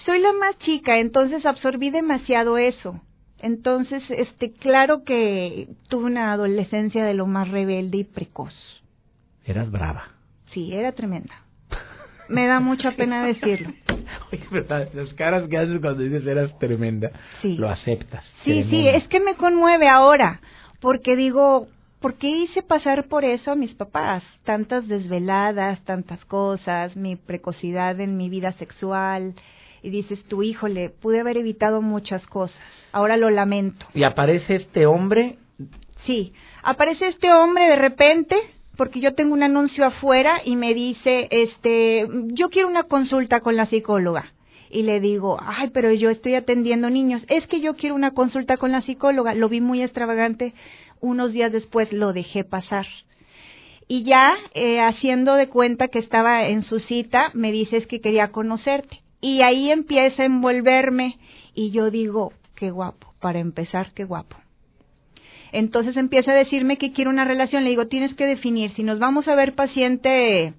soy 0.10 0.20
la 0.22 0.34
más 0.34 0.58
chica, 0.60 0.98
entonces 0.98 1.46
absorbí 1.46 1.92
demasiado 1.92 2.58
eso. 2.58 3.00
Entonces, 3.38 4.04
este, 4.10 4.52
claro 4.52 5.04
que 5.04 5.68
tuve 5.88 6.06
una 6.06 6.34
adolescencia 6.34 7.06
de 7.06 7.14
lo 7.14 7.28
más 7.28 7.50
rebelde 7.50 7.98
y 8.00 8.04
precoz. 8.04 8.54
Eras 9.46 9.70
brava. 9.72 10.10
Sí, 10.52 10.74
era 10.74 10.92
tremenda. 10.94 11.34
Me 12.28 12.48
da 12.48 12.60
mucha 12.60 12.92
pena 12.96 13.24
decirlo. 13.28 13.72
Las 14.94 15.14
caras 15.16 15.48
que 15.50 15.58
haces 15.58 15.80
cuando 15.82 16.04
dices 16.04 16.26
eras 16.26 16.58
tremenda, 16.60 17.12
sí. 17.42 17.56
lo 17.56 17.70
aceptas. 17.70 18.24
Sí, 18.44 18.66
sí, 18.70 18.88
es 18.88 19.08
que 19.08 19.20
me 19.20 19.36
conmueve 19.36 19.88
ahora, 19.88 20.42
porque 20.82 21.16
digo, 21.16 21.68
¿por 22.00 22.16
qué 22.16 22.30
hice 22.30 22.62
pasar 22.62 23.08
por 23.08 23.26
eso 23.26 23.52
a 23.52 23.56
mis 23.56 23.74
papás? 23.74 24.24
Tantas 24.44 24.88
desveladas, 24.88 25.84
tantas 25.86 26.24
cosas, 26.26 26.96
mi 26.96 27.16
precocidad 27.16 28.00
en 28.00 28.18
mi 28.18 28.30
vida 28.30 28.54
sexual, 28.54 29.34
y 29.82 29.90
dices 29.90 30.24
tu 30.26 30.44
híjole, 30.44 30.90
pude 30.90 31.22
haber 31.22 31.38
evitado 31.38 31.82
muchas 31.82 32.26
cosas, 32.28 32.58
ahora 32.92 33.18
lo 33.18 33.30
lamento. 33.30 33.86
¿Y 33.94 34.04
aparece 34.04 34.56
este 34.56 34.86
hombre? 34.86 35.38
Sí, 36.06 36.34
aparece 36.64 37.08
este 37.08 37.32
hombre 37.32 37.66
de 37.66 37.76
repente, 37.76 38.36
porque 38.80 39.02
yo 39.02 39.14
tengo 39.14 39.34
un 39.34 39.44
anuncio 39.44 39.86
afuera 39.86 40.42
y 40.46 40.56
me 40.56 40.74
dice, 40.74 41.28
este, 41.32 42.08
yo 42.28 42.48
quiero 42.48 42.70
una 42.70 42.84
consulta 42.84 43.42
con 43.42 43.58
la 43.58 43.66
psicóloga. 43.66 44.32
Y 44.70 44.84
le 44.84 45.02
digo, 45.02 45.38
ay, 45.46 45.70
pero 45.74 45.92
yo 45.92 46.10
estoy 46.10 46.36
atendiendo 46.36 46.90
niños. 46.90 47.22
Es 47.28 47.46
que 47.48 47.60
yo 47.60 47.76
quiero 47.76 47.94
una 47.94 48.12
consulta 48.12 48.56
con 48.56 48.72
la 48.72 48.82
psicóloga. 48.82 49.34
Lo 49.34 49.50
vi 49.50 49.60
muy 49.60 49.84
extravagante. 49.84 50.54
Unos 51.02 51.34
días 51.34 51.52
después 51.52 51.92
lo 51.92 52.14
dejé 52.14 52.46
pasar. 52.46 52.88
Y 53.90 54.04
ya, 54.04 54.38
eh, 54.54 54.80
haciendo 54.80 55.34
de 55.34 55.50
cuenta 55.50 55.90
que 55.90 56.00
estaba 56.00 56.48
en 56.48 56.64
su 56.64 56.80
cita, 56.80 57.32
me 57.34 57.52
dices 57.52 57.86
que 57.86 58.00
quería 58.00 58.30
conocerte. 58.30 59.02
Y 59.20 59.42
ahí 59.42 59.72
empieza 59.72 60.24
a 60.24 60.28
envolverme 60.28 61.18
y 61.54 61.72
yo 61.72 61.92
digo, 61.92 62.32
qué 62.56 62.72
guapo, 62.72 63.14
para 63.20 63.40
empezar, 63.40 63.92
qué 63.94 64.06
guapo. 64.06 64.38
Entonces 65.52 65.98
empieza 65.98 66.32
a 66.32 66.36
decirme 66.36 66.78
que 66.78 66.92
quiere 66.92 67.10
una 67.10 67.26
relación. 67.26 67.64
Le 67.64 67.70
digo, 67.70 67.88
tienes 67.88 68.14
que 68.16 68.26
definir 68.26 68.72
si 68.76 68.84
nos 68.84 69.00
vamos 69.00 69.28
a 69.28 69.36
ver 69.36 69.54
paciente 69.54 70.54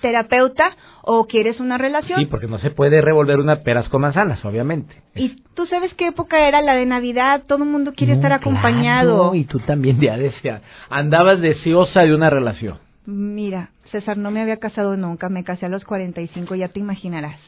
terapeuta 0.00 0.76
o 1.02 1.26
quieres 1.26 1.60
una 1.60 1.78
relación. 1.78 2.20
Sí, 2.20 2.26
porque 2.26 2.46
no 2.46 2.58
se 2.58 2.70
puede 2.70 3.00
revolver 3.00 3.38
una 3.38 3.62
peras 3.62 3.88
con 3.88 4.02
manzanas, 4.02 4.44
obviamente. 4.44 4.94
Y 5.14 5.36
tú 5.54 5.66
sabes 5.66 5.92
qué 5.94 6.08
época 6.08 6.46
era 6.46 6.60
la 6.60 6.74
de 6.74 6.86
Navidad, 6.86 7.44
todo 7.46 7.64
el 7.64 7.70
mundo 7.70 7.92
quiere 7.96 8.14
estar 8.14 8.32
acompañado. 8.32 9.34
y 9.34 9.44
tú 9.44 9.58
también 9.60 10.00
ya 10.00 10.16
decía, 10.16 10.62
andabas 10.90 11.40
deseosa 11.40 12.02
de 12.02 12.14
una 12.14 12.30
relación. 12.30 12.78
Mira, 13.06 13.70
César, 13.92 14.18
no 14.18 14.32
me 14.32 14.42
había 14.42 14.56
casado 14.56 14.96
nunca, 14.96 15.28
me 15.28 15.44
casé 15.44 15.66
a 15.66 15.68
los 15.68 15.84
45, 15.84 16.56
ya 16.56 16.68
te 16.68 16.80
imaginarás. 16.80 17.38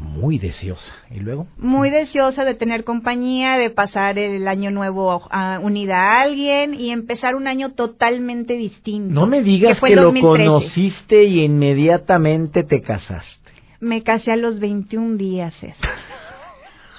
Muy 0.00 0.38
deseosa. 0.38 0.82
¿Y 1.12 1.20
luego? 1.20 1.46
Muy 1.58 1.90
deseosa 1.90 2.44
de 2.44 2.54
tener 2.54 2.82
compañía, 2.82 3.56
de 3.56 3.70
pasar 3.70 4.18
el 4.18 4.48
año 4.48 4.72
nuevo 4.72 5.22
unida 5.62 5.96
a 5.96 6.22
alguien 6.22 6.74
y 6.74 6.90
empezar 6.90 7.36
un 7.36 7.46
año 7.46 7.72
totalmente 7.72 8.54
distinto. 8.54 9.14
No 9.14 9.26
me 9.26 9.42
digas 9.42 9.78
que, 9.80 9.94
lo 9.94 10.12
conociste 10.12 11.22
y 11.22 11.44
inmediatamente 11.44 12.64
te 12.64 12.82
casaste. 12.82 13.52
Me 13.78 14.02
casé 14.02 14.32
a 14.32 14.36
los 14.36 14.58
21 14.58 15.16
días, 15.16 15.54
César. 15.60 15.90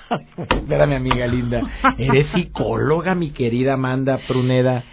Espera, 0.37 0.85
mi 0.85 0.95
amiga 0.95 1.27
linda. 1.27 1.61
Eres 1.97 2.27
psicóloga, 2.33 3.15
mi 3.15 3.31
querida 3.31 3.73
Amanda 3.73 4.19
Pruneda. 4.27 4.83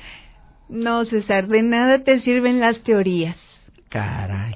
No, 0.69 1.05
César, 1.05 1.47
de 1.49 1.63
nada 1.63 2.03
te 2.05 2.21
sirven 2.21 2.61
las 2.61 2.83
teorías. 2.83 3.37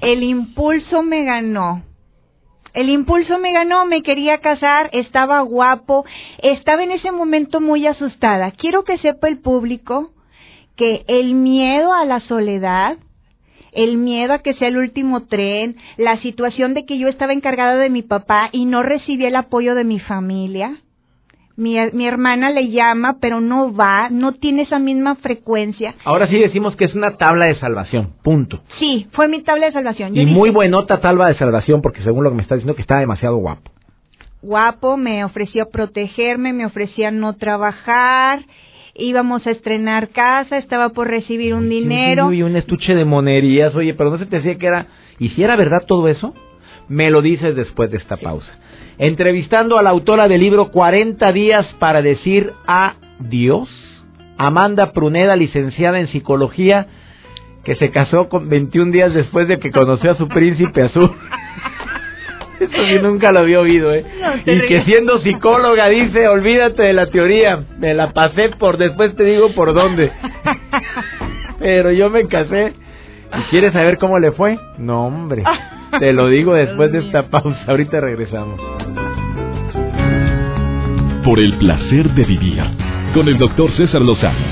El 0.01 0.23
impulso 0.23 1.01
me 1.01 1.23
ganó. 1.23 1.83
El 2.73 2.89
impulso 2.89 3.39
me 3.39 3.51
ganó, 3.51 3.85
me 3.85 4.01
quería 4.01 4.39
casar, 4.39 4.89
estaba 4.93 5.41
guapo, 5.41 6.05
estaba 6.39 6.83
en 6.83 6.91
ese 6.91 7.11
momento 7.11 7.61
muy 7.61 7.87
asustada. 7.87 8.51
Quiero 8.51 8.83
que 8.83 8.97
sepa 8.99 9.27
el 9.27 9.39
público 9.39 10.11
que 10.75 11.03
el 11.07 11.33
miedo 11.33 11.93
a 11.93 12.05
la 12.05 12.19
soledad, 12.21 12.97
el 13.71 13.97
miedo 13.97 14.33
a 14.33 14.39
que 14.39 14.53
sea 14.53 14.67
el 14.67 14.77
último 14.77 15.25
tren, 15.25 15.77
la 15.97 16.17
situación 16.21 16.73
de 16.73 16.85
que 16.85 16.97
yo 16.97 17.07
estaba 17.07 17.33
encargada 17.33 17.75
de 17.75 17.89
mi 17.89 18.01
papá 18.01 18.49
y 18.51 18.65
no 18.65 18.83
recibí 18.83 19.25
el 19.25 19.35
apoyo 19.35 19.73
de 19.73 19.83
mi 19.83 19.99
familia, 19.99 20.77
mi, 21.59 21.77
mi, 21.91 22.07
hermana 22.07 22.51
le 22.51 22.69
llama, 22.69 23.17
pero 23.19 23.41
no 23.41 23.73
va, 23.73 24.09
no 24.09 24.31
tiene 24.31 24.61
esa 24.61 24.79
misma 24.79 25.15
frecuencia. 25.15 25.93
Ahora 26.05 26.27
sí 26.27 26.39
decimos 26.39 26.75
que 26.77 26.85
es 26.85 26.95
una 26.95 27.17
tabla 27.17 27.47
de 27.47 27.55
salvación, 27.55 28.13
punto. 28.23 28.61
Sí, 28.79 29.07
fue 29.11 29.27
mi 29.27 29.41
tabla 29.43 29.65
de 29.65 29.73
salvación. 29.73 30.15
y 30.15 30.25
muy 30.25 30.51
buenota 30.51 31.01
tabla 31.01 31.27
de 31.27 31.35
salvación, 31.35 31.81
porque 31.81 32.01
según 32.01 32.23
lo 32.23 32.29
que 32.29 32.37
me 32.37 32.43
está 32.43 32.55
diciendo, 32.55 32.75
que 32.75 32.81
estaba 32.81 33.01
demasiado 33.01 33.35
guapo. 33.35 33.71
Guapo, 34.41 34.95
me 34.95 35.25
ofreció 35.25 35.69
protegerme, 35.69 36.53
me 36.53 36.65
ofrecía 36.65 37.11
no 37.11 37.33
trabajar, 37.33 38.45
íbamos 38.95 39.45
a 39.45 39.51
estrenar 39.51 40.09
casa, 40.09 40.57
estaba 40.57 40.89
por 40.89 41.09
recibir 41.09 41.53
un 41.53 41.67
dinero. 41.67 42.31
Y 42.31 42.41
un 42.41 42.55
estuche 42.55 42.95
de 42.95 43.03
monerías, 43.03 43.75
oye, 43.75 43.93
pero 43.93 44.11
no 44.11 44.17
se 44.17 44.25
te 44.25 44.37
decía 44.37 44.55
que 44.55 44.65
era... 44.65 44.87
¿Y 45.19 45.27
si 45.29 45.43
era 45.43 45.57
verdad 45.57 45.83
todo 45.85 46.07
eso? 46.07 46.33
Me 46.87 47.11
lo 47.11 47.21
dices 47.21 47.53
después 47.57 47.91
de 47.91 47.97
esta 47.97 48.15
pausa 48.15 48.49
entrevistando 48.99 49.79
a 49.79 49.81
la 49.81 49.89
autora 49.89 50.27
del 50.27 50.41
libro 50.41 50.69
40 50.69 51.31
días 51.31 51.65
para 51.79 52.01
decir 52.01 52.53
adiós, 52.67 53.69
Amanda 54.37 54.91
Pruneda, 54.91 55.35
licenciada 55.35 55.99
en 55.99 56.09
psicología, 56.09 56.87
que 57.63 57.75
se 57.75 57.91
casó 57.91 58.29
con 58.29 58.49
21 58.49 58.91
días 58.91 59.13
después 59.13 59.47
de 59.47 59.57
que 59.57 59.71
conoció 59.71 60.11
a 60.11 60.15
su 60.15 60.27
príncipe 60.27 60.83
azul. 60.83 61.11
Eso 62.59 62.73
sí 62.73 62.99
nunca 63.01 63.31
lo 63.31 63.39
había 63.39 63.61
oído, 63.61 63.93
¿eh? 63.93 64.03
y 64.45 64.59
que 64.67 64.83
siendo 64.83 65.21
psicóloga 65.21 65.87
dice, 65.87 66.27
olvídate 66.27 66.83
de 66.83 66.93
la 66.93 67.05
teoría, 67.05 67.63
me 67.77 67.93
la 67.93 68.11
pasé 68.11 68.49
por 68.49 68.77
después 68.77 69.15
te 69.15 69.23
digo 69.23 69.53
por 69.55 69.73
dónde. 69.73 70.11
Pero 71.59 71.91
yo 71.91 72.09
me 72.09 72.27
casé. 72.27 72.73
¿Y 73.31 73.41
quieres 73.49 73.71
saber 73.71 73.97
cómo 73.97 74.19
le 74.19 74.33
fue? 74.33 74.57
No, 74.77 75.05
hombre. 75.05 75.43
Te 75.97 76.13
lo 76.13 76.27
digo 76.27 76.53
después 76.53 76.91
de 76.91 76.99
esta 76.99 77.29
pausa. 77.29 77.59
Ahorita 77.67 77.99
regresamos. 77.99 78.61
Por 81.25 81.39
el 81.39 81.57
placer 81.57 82.11
de 82.13 82.23
vivir 82.25 82.61
con 83.13 83.27
el 83.27 83.37
doctor 83.37 83.71
César 83.71 84.01
Lozano. 84.01 84.45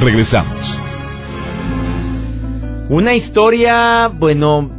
Regresamos. 0.00 0.78
Una 2.90 3.14
historia, 3.14 4.08
bueno, 4.08 4.70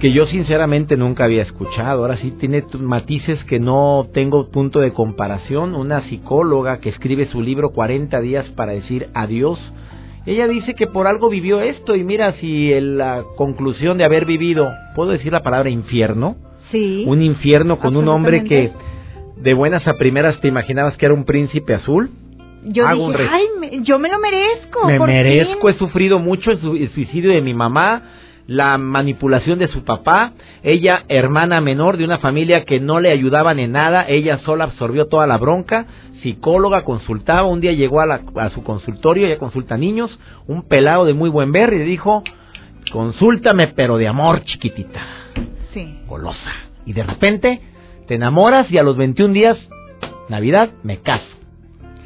que 0.00 0.12
yo 0.12 0.26
sinceramente 0.26 0.96
nunca 0.96 1.24
había 1.24 1.42
escuchado. 1.42 2.02
Ahora 2.02 2.16
sí 2.16 2.32
tiene 2.32 2.64
matices 2.80 3.42
que 3.44 3.60
no 3.60 4.08
tengo 4.12 4.50
punto 4.50 4.80
de 4.80 4.92
comparación. 4.92 5.74
Una 5.74 6.02
psicóloga 6.08 6.78
que 6.78 6.90
escribe 6.90 7.28
su 7.28 7.40
libro 7.40 7.70
40 7.70 8.20
días 8.20 8.46
para 8.56 8.72
decir 8.72 9.08
adiós 9.14 9.58
Ella 10.26 10.48
dice 10.48 10.74
que 10.74 10.86
por 10.86 11.06
algo 11.06 11.28
vivió 11.28 11.60
esto 11.60 11.94
y 11.94 12.02
mira 12.02 12.32
si 12.34 12.72
la 12.80 13.22
conclusión 13.36 13.98
de 13.98 14.04
haber 14.04 14.24
vivido, 14.24 14.70
¿puedo 14.94 15.10
decir 15.10 15.32
la 15.32 15.42
palabra 15.42 15.68
infierno? 15.68 16.36
Sí. 16.70 17.04
Un 17.06 17.22
infierno 17.22 17.78
con 17.78 17.96
un 17.96 18.08
hombre 18.08 18.44
que 18.44 18.72
de 19.36 19.54
buenas 19.54 19.86
a 19.86 19.94
primeras 19.94 20.40
te 20.40 20.48
imaginabas 20.48 20.96
que 20.96 21.06
era 21.06 21.14
un 21.14 21.24
príncipe 21.24 21.74
azul. 21.74 22.10
Yo 22.64 22.88
dije, 22.88 23.28
ay, 23.30 23.82
yo 23.82 23.98
me 23.98 24.08
lo 24.08 24.18
merezco. 24.18 24.86
Me 24.86 24.98
merezco, 24.98 25.68
he 25.68 25.74
sufrido 25.74 26.18
mucho 26.18 26.50
el 26.50 26.90
suicidio 26.94 27.30
de 27.30 27.42
mi 27.42 27.52
mamá, 27.52 28.02
la 28.46 28.76
manipulación 28.78 29.58
de 29.58 29.68
su 29.68 29.84
papá, 29.84 30.32
ella 30.62 31.04
hermana 31.08 31.60
menor 31.60 31.96
de 31.96 32.04
una 32.04 32.18
familia 32.18 32.64
que 32.64 32.80
no 32.80 33.00
le 33.00 33.10
ayudaban 33.10 33.58
en 33.58 33.72
nada, 33.72 34.04
ella 34.06 34.38
sola 34.44 34.64
absorbió 34.64 35.06
toda 35.06 35.26
la 35.26 35.38
bronca, 35.38 35.86
psicóloga, 36.22 36.84
consultaba, 36.84 37.46
un 37.46 37.60
día 37.60 37.72
llegó 37.72 38.00
a, 38.00 38.20
a 38.36 38.50
su 38.50 38.62
consultorio, 38.62 39.26
ella 39.26 39.38
consulta 39.38 39.76
niños, 39.76 40.18
un 40.46 40.66
pelado 40.68 41.04
de 41.04 41.14
muy 41.14 41.30
buen 41.30 41.52
ver 41.52 41.72
y 41.72 41.78
le 41.78 41.84
dijo, 41.84 42.22
consúltame 42.92 43.68
pero 43.68 43.96
de 43.96 44.08
amor 44.08 44.44
chiquitita, 44.44 45.00
sí. 45.72 46.00
golosa. 46.06 46.52
Y 46.86 46.92
de 46.92 47.02
repente 47.02 47.60
te 48.06 48.14
enamoras 48.16 48.70
y 48.70 48.78
a 48.78 48.82
los 48.82 48.96
21 48.96 49.32
días, 49.32 49.56
Navidad, 50.28 50.70
me 50.82 50.98
caso. 50.98 51.24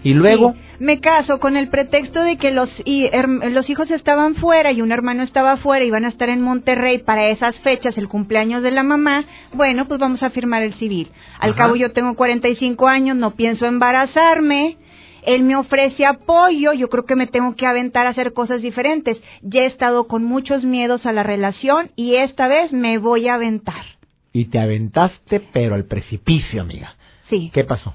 Y 0.04 0.14
luego 0.14 0.54
me 0.78 1.00
caso 1.00 1.40
con 1.40 1.56
el 1.56 1.68
pretexto 1.68 2.22
de 2.22 2.36
que 2.36 2.50
los, 2.50 2.68
los 2.86 3.70
hijos 3.70 3.90
estaban 3.90 4.34
fuera 4.36 4.72
y 4.72 4.80
un 4.80 4.92
hermano 4.92 5.22
estaba 5.22 5.56
fuera 5.56 5.84
y 5.84 5.90
van 5.90 6.04
a 6.04 6.08
estar 6.08 6.28
en 6.28 6.40
Monterrey 6.40 6.98
para 6.98 7.28
esas 7.28 7.56
fechas, 7.60 7.98
el 7.98 8.08
cumpleaños 8.08 8.62
de 8.62 8.70
la 8.70 8.82
mamá, 8.82 9.24
bueno, 9.52 9.86
pues 9.88 9.98
vamos 9.98 10.22
a 10.22 10.30
firmar 10.30 10.62
el 10.62 10.74
civil. 10.74 11.08
Al 11.40 11.54
cabo 11.54 11.76
yo 11.76 11.92
tengo 11.92 12.14
45 12.14 12.86
años, 12.86 13.16
no 13.16 13.32
pienso 13.32 13.66
embarazarme, 13.66 14.76
él 15.22 15.42
me 15.42 15.56
ofrece 15.56 16.06
apoyo, 16.06 16.72
yo 16.72 16.88
creo 16.88 17.04
que 17.04 17.16
me 17.16 17.26
tengo 17.26 17.54
que 17.54 17.66
aventar 17.66 18.06
a 18.06 18.10
hacer 18.10 18.32
cosas 18.32 18.62
diferentes. 18.62 19.18
Ya 19.42 19.62
he 19.62 19.66
estado 19.66 20.06
con 20.06 20.24
muchos 20.24 20.64
miedos 20.64 21.04
a 21.06 21.12
la 21.12 21.22
relación 21.22 21.90
y 21.96 22.14
esta 22.14 22.48
vez 22.48 22.72
me 22.72 22.98
voy 22.98 23.28
a 23.28 23.34
aventar. 23.34 23.84
Y 24.32 24.46
te 24.46 24.58
aventaste, 24.58 25.40
pero 25.52 25.74
al 25.74 25.86
precipicio, 25.86 26.62
amiga. 26.62 26.94
Sí. 27.28 27.50
¿Qué 27.52 27.64
pasó? 27.64 27.94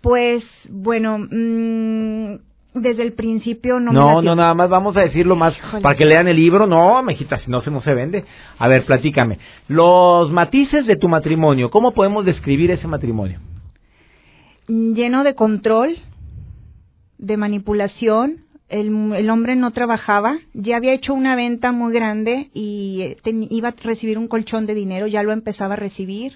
Pues 0.00 0.44
bueno, 0.68 1.18
mm, 1.18 2.36
desde 2.74 3.02
el 3.02 3.12
principio 3.12 3.80
no 3.80 3.92
No, 3.92 4.22
no, 4.22 4.34
nada 4.34 4.54
más 4.54 4.68
vamos 4.68 4.96
a 4.96 5.00
decirlo 5.00 5.36
más 5.36 5.54
para 5.82 5.96
que 5.96 6.04
lean 6.04 6.28
el 6.28 6.36
libro. 6.36 6.66
No, 6.66 7.02
mejita, 7.02 7.38
si 7.38 7.50
no 7.50 7.60
se 7.62 7.70
no 7.70 7.80
se 7.80 7.94
vende. 7.94 8.24
A 8.58 8.68
ver, 8.68 8.84
platícame. 8.84 9.38
Los 9.68 10.30
matices 10.30 10.86
de 10.86 10.96
tu 10.96 11.08
matrimonio, 11.08 11.70
¿cómo 11.70 11.92
podemos 11.92 12.24
describir 12.24 12.70
ese 12.70 12.86
matrimonio? 12.86 13.40
Lleno 14.68 15.24
de 15.24 15.34
control, 15.34 15.96
de 17.18 17.36
manipulación. 17.36 18.44
El, 18.68 19.14
el 19.14 19.30
hombre 19.30 19.56
no 19.56 19.70
trabajaba, 19.70 20.36
ya 20.52 20.76
había 20.76 20.92
hecho 20.92 21.14
una 21.14 21.34
venta 21.36 21.72
muy 21.72 21.90
grande 21.90 22.50
y 22.52 23.16
eh, 23.24 23.46
iba 23.48 23.70
a 23.70 23.74
recibir 23.82 24.18
un 24.18 24.28
colchón 24.28 24.66
de 24.66 24.74
dinero, 24.74 25.06
ya 25.06 25.22
lo 25.22 25.32
empezaba 25.32 25.72
a 25.72 25.78
recibir. 25.78 26.34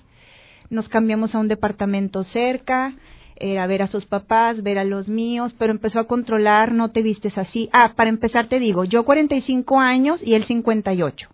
Nos 0.71 0.89
cambiamos 0.89 1.35
a 1.35 1.39
un 1.41 1.49
departamento 1.49 2.25
cerca, 2.25 2.95
era 3.37 3.67
ver 3.67 3.83
a 3.83 3.89
sus 3.89 4.07
papás, 4.07 4.63
ver 4.63 4.79
a 4.79 4.85
los 4.85 5.09
míos, 5.09 5.55
pero 5.59 5.73
empezó 5.73 6.01
a 6.01 6.07
controlar, 6.07 6.73
no 6.73 6.91
te 6.91 7.03
vistes 7.03 7.37
así. 7.39 7.69
Ah, 7.73 7.93
para 7.97 8.11
empezar 8.11 8.49
te 8.49 8.59
digo, 8.59 8.85
yo 8.85 9.05
45 9.05 9.81
años 9.81 10.21
y 10.23 10.35
él 10.35 10.47
58, 10.47 11.29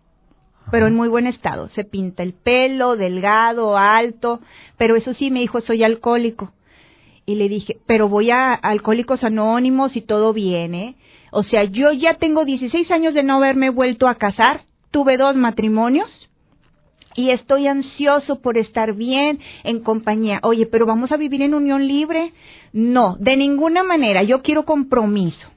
pero 0.70 0.86
en 0.86 0.94
muy 0.94 1.08
buen 1.08 1.26
estado. 1.26 1.68
Se 1.70 1.84
pinta 1.84 2.22
el 2.22 2.32
pelo, 2.32 2.96
delgado, 2.96 3.76
alto, 3.76 4.40
pero 4.76 4.96
eso 4.96 5.14
sí 5.14 5.30
me 5.30 5.40
dijo, 5.40 5.60
soy 5.60 5.84
alcohólico. 5.84 6.52
Y 7.26 7.34
le 7.34 7.48
dije, 7.48 7.76
pero 7.86 8.08
voy 8.08 8.30
a 8.30 8.54
Alcohólicos 8.54 9.22
Anónimos 9.22 9.94
y 9.96 10.00
todo 10.00 10.32
viene. 10.32 10.96
O 11.30 11.42
sea, 11.42 11.64
yo 11.64 11.92
ya 11.92 12.14
tengo 12.14 12.46
16 12.46 12.90
años 12.90 13.12
de 13.12 13.22
no 13.22 13.36
haberme 13.36 13.68
vuelto 13.68 14.08
a 14.08 14.14
casar, 14.14 14.62
tuve 14.90 15.18
dos 15.18 15.36
matrimonios, 15.36 16.08
y 17.18 17.30
estoy 17.30 17.66
ansioso 17.66 18.40
por 18.40 18.56
estar 18.56 18.94
bien 18.94 19.40
en 19.64 19.80
compañía. 19.80 20.38
Oye, 20.44 20.66
pero 20.66 20.86
vamos 20.86 21.10
a 21.10 21.16
vivir 21.16 21.42
en 21.42 21.52
unión 21.52 21.88
libre? 21.88 22.32
No, 22.72 23.16
de 23.18 23.36
ninguna 23.36 23.82
manera. 23.82 24.22
Yo 24.22 24.40
quiero 24.40 24.64
compromiso. 24.64 25.48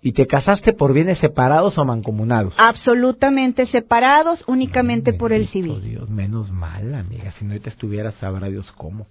¿Y 0.00 0.12
te 0.12 0.26
casaste 0.26 0.72
por 0.72 0.94
bienes 0.94 1.18
separados 1.18 1.76
o 1.76 1.84
mancomunados? 1.84 2.54
Absolutamente 2.56 3.66
separados, 3.66 4.42
únicamente 4.46 5.12
por 5.12 5.34
el 5.34 5.48
civil. 5.48 5.82
Dios, 5.82 6.08
menos 6.08 6.50
mal, 6.50 6.94
amiga. 6.94 7.34
Si 7.38 7.44
no 7.44 7.60
te 7.60 7.68
estuvieras, 7.68 8.14
sabrá 8.18 8.48
Dios 8.48 8.72
cómo. 8.78 9.06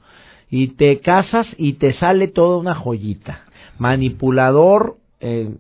Y 0.50 0.70
te 0.70 1.02
casas 1.02 1.46
y 1.58 1.74
te 1.74 1.94
sale 1.94 2.28
toda 2.28 2.58
una 2.58 2.74
joyita. 2.74 3.42
Manipulador, 3.78 4.98
eh, 5.20 5.52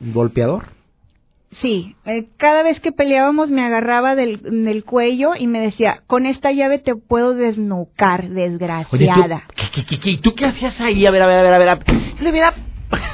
golpeador. 0.00 0.79
Sí, 1.60 1.96
eh, 2.06 2.28
cada 2.36 2.62
vez 2.62 2.80
que 2.80 2.92
peleábamos 2.92 3.50
me 3.50 3.62
agarraba 3.62 4.14
del, 4.14 4.84
cuello 4.84 5.34
y 5.36 5.48
me 5.48 5.60
decía, 5.60 6.02
con 6.06 6.24
esta 6.26 6.52
llave 6.52 6.78
te 6.78 6.94
puedo 6.94 7.34
desnucar, 7.34 8.28
desgraciada. 8.28 9.42
¿Y 10.04 10.18
tú 10.18 10.34
qué 10.34 10.46
hacías 10.46 10.80
ahí? 10.80 11.04
A 11.06 11.10
ver, 11.10 11.22
a 11.22 11.26
ver, 11.26 11.38
a 11.38 11.58
ver, 11.58 11.68
a 11.68 11.74
ver. 11.74 11.84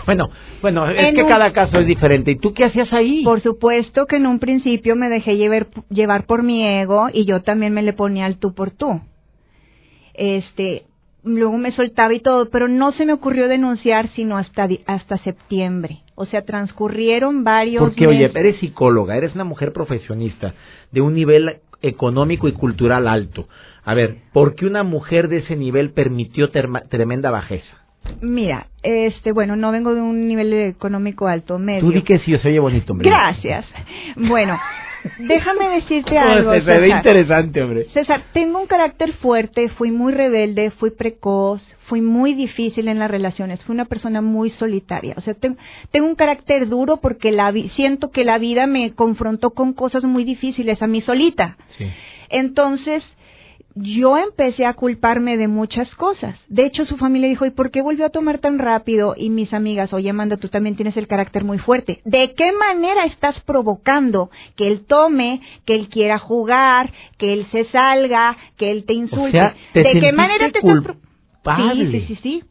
Bueno, 0.07 0.31
bueno, 0.63 0.89
es 0.89 1.15
que 1.15 1.27
cada 1.27 1.53
caso 1.53 1.81
es 1.81 1.87
diferente. 1.87 2.31
¿Y 2.31 2.37
tú 2.37 2.55
qué 2.55 2.65
hacías 2.65 2.93
ahí? 2.93 3.25
Por 3.25 3.41
supuesto 3.41 4.07
que 4.07 4.17
en 4.17 4.27
un 4.27 4.39
principio 4.39 4.95
me 4.97 5.09
dejé 5.09 5.37
llevar, 5.37 5.67
llevar 5.91 6.27
por 6.27 6.45
mi 6.45 6.65
ego 6.65 7.09
y 7.13 7.25
yo 7.25 7.43
también 7.43 7.75
me 7.75 7.83
le 7.83 7.93
ponía 7.93 8.25
al 8.25 8.39
tú 8.39 8.55
por 8.55 8.71
tú. 8.71 9.01
Este, 10.15 10.86
luego 11.27 11.59
me 11.59 11.73
soltaba 11.73 12.15
y 12.15 12.21
todo, 12.21 12.49
pero 12.51 12.69
no 12.69 12.93
se 12.93 13.05
me 13.05 13.13
ocurrió 13.13 13.49
denunciar 13.49 14.09
sino 14.15 14.39
hasta 14.39 14.69
hasta 14.87 15.19
septiembre. 15.19 15.99
O 16.15 16.25
sea, 16.25 16.43
transcurrieron 16.43 17.45
varios 17.45 17.83
Porque 17.83 18.07
oye, 18.07 18.31
eres 18.35 18.59
psicóloga, 18.61 19.17
eres 19.17 19.35
una 19.35 19.45
mujer 19.45 19.73
profesionista 19.73 20.55
de 20.91 21.01
un 21.03 21.15
nivel 21.15 21.61
económico 21.83 22.49
y 22.49 22.53
cultural 22.53 23.07
alto. 23.07 23.49
A 23.85 23.95
ver, 23.95 24.17
¿por 24.33 24.55
qué 24.55 24.67
una 24.67 24.83
mujer 24.83 25.29
de 25.29 25.39
ese 25.39 25.57
nivel 25.57 25.91
permitió 25.91 26.51
tremenda 26.51 27.31
bajeza? 27.31 27.86
Mira, 28.21 28.67
este, 28.83 29.33
bueno, 29.33 29.57
no 29.57 29.73
vengo 29.73 29.95
de 29.95 30.01
un 30.01 30.27
nivel 30.27 30.53
económico 30.53 31.27
alto, 31.27 31.59
medio. 31.59 31.81
Tú 31.81 31.93
di 31.93 32.03
que 32.03 32.19
sí, 32.21 32.37
se 32.39 32.49
oye 32.49 32.59
bonito, 32.59 32.93
hombre. 32.93 33.09
Gracias. 33.09 33.67
Bueno, 34.17 34.59
Déjame 35.19 35.69
decirte 35.69 36.19
algo. 36.19 36.53
Se 36.53 36.61
ve 36.61 36.89
interesante, 36.89 37.63
hombre. 37.63 37.87
César, 37.93 38.23
tengo 38.33 38.61
un 38.61 38.67
carácter 38.67 39.13
fuerte, 39.15 39.69
fui 39.71 39.91
muy 39.91 40.13
rebelde, 40.13 40.71
fui 40.71 40.91
precoz, 40.91 41.63
fui 41.87 42.01
muy 42.01 42.35
difícil 42.35 42.89
en 42.89 42.99
las 42.99 43.11
relaciones, 43.11 43.63
fui 43.65 43.75
una 43.75 43.85
persona 43.85 44.21
muy 44.21 44.51
solitaria. 44.51 45.15
O 45.17 45.21
sea, 45.21 45.35
tengo, 45.35 45.57
tengo 45.91 46.07
un 46.07 46.15
carácter 46.15 46.69
duro 46.69 46.99
porque 46.99 47.33
la 47.33 47.53
siento 47.75 48.11
que 48.11 48.25
la 48.25 48.39
vida 48.39 48.67
me 48.67 48.93
confrontó 48.95 49.51
con 49.51 49.73
cosas 49.73 50.05
muy 50.05 50.25
difíciles 50.25 50.83
a 50.83 50.87
mí 50.87 51.01
solita. 51.03 51.57
Sí. 51.79 51.87
Entonces, 52.29 53.05
yo 53.77 54.17
empecé 54.17 54.65
a 54.65 54.73
culparme 54.73 55.37
de 55.37 55.49
muchas 55.49 55.95
cosas. 55.97 56.35
De 56.49 56.65
hecho, 56.65 56.87
su 56.87 56.97
familia 56.97 57.29
dijo, 57.29 57.45
¿y 57.45 57.51
por 57.51 57.71
qué 57.71 57.83
volvió 57.83 58.07
a 58.07 58.11
tomar 58.11 58.39
tan 58.39 58.59
rápido? 58.59 59.15
Y 59.17 59.29
mis 59.29 59.53
amigas, 59.53 59.93
oye, 59.93 60.09
Amanda, 60.09 60.39
tú 60.39 60.49
también 60.49 60.77
tienes 60.77 60.97
el 60.97 61.07
carácter 61.07 61.45
muy 61.45 61.59
fuerte. 61.59 62.01
¿De 62.07 62.33
qué 62.35 62.53
manera 62.53 63.05
estás 63.05 63.39
provocando 63.43 64.31
que 64.57 64.67
él 64.67 64.87
tome, 64.87 65.43
que 65.67 65.75
él 65.75 65.89
quiera 65.91 66.19
jugar, 66.19 66.91
que 67.19 67.35
él 67.35 67.47
se 67.53 67.67
salga, 67.67 68.37
que 68.57 68.71
él 68.71 68.85
te 68.87 68.95
insulte? 68.95 69.53
¿De 69.75 70.01
qué 70.01 70.13
manera 70.13 70.51
te 70.51 70.59
estás... 70.59 70.97
Sí, 71.75 71.87
sí, 71.93 72.01
sí, 72.09 72.19
sí. 72.23 72.45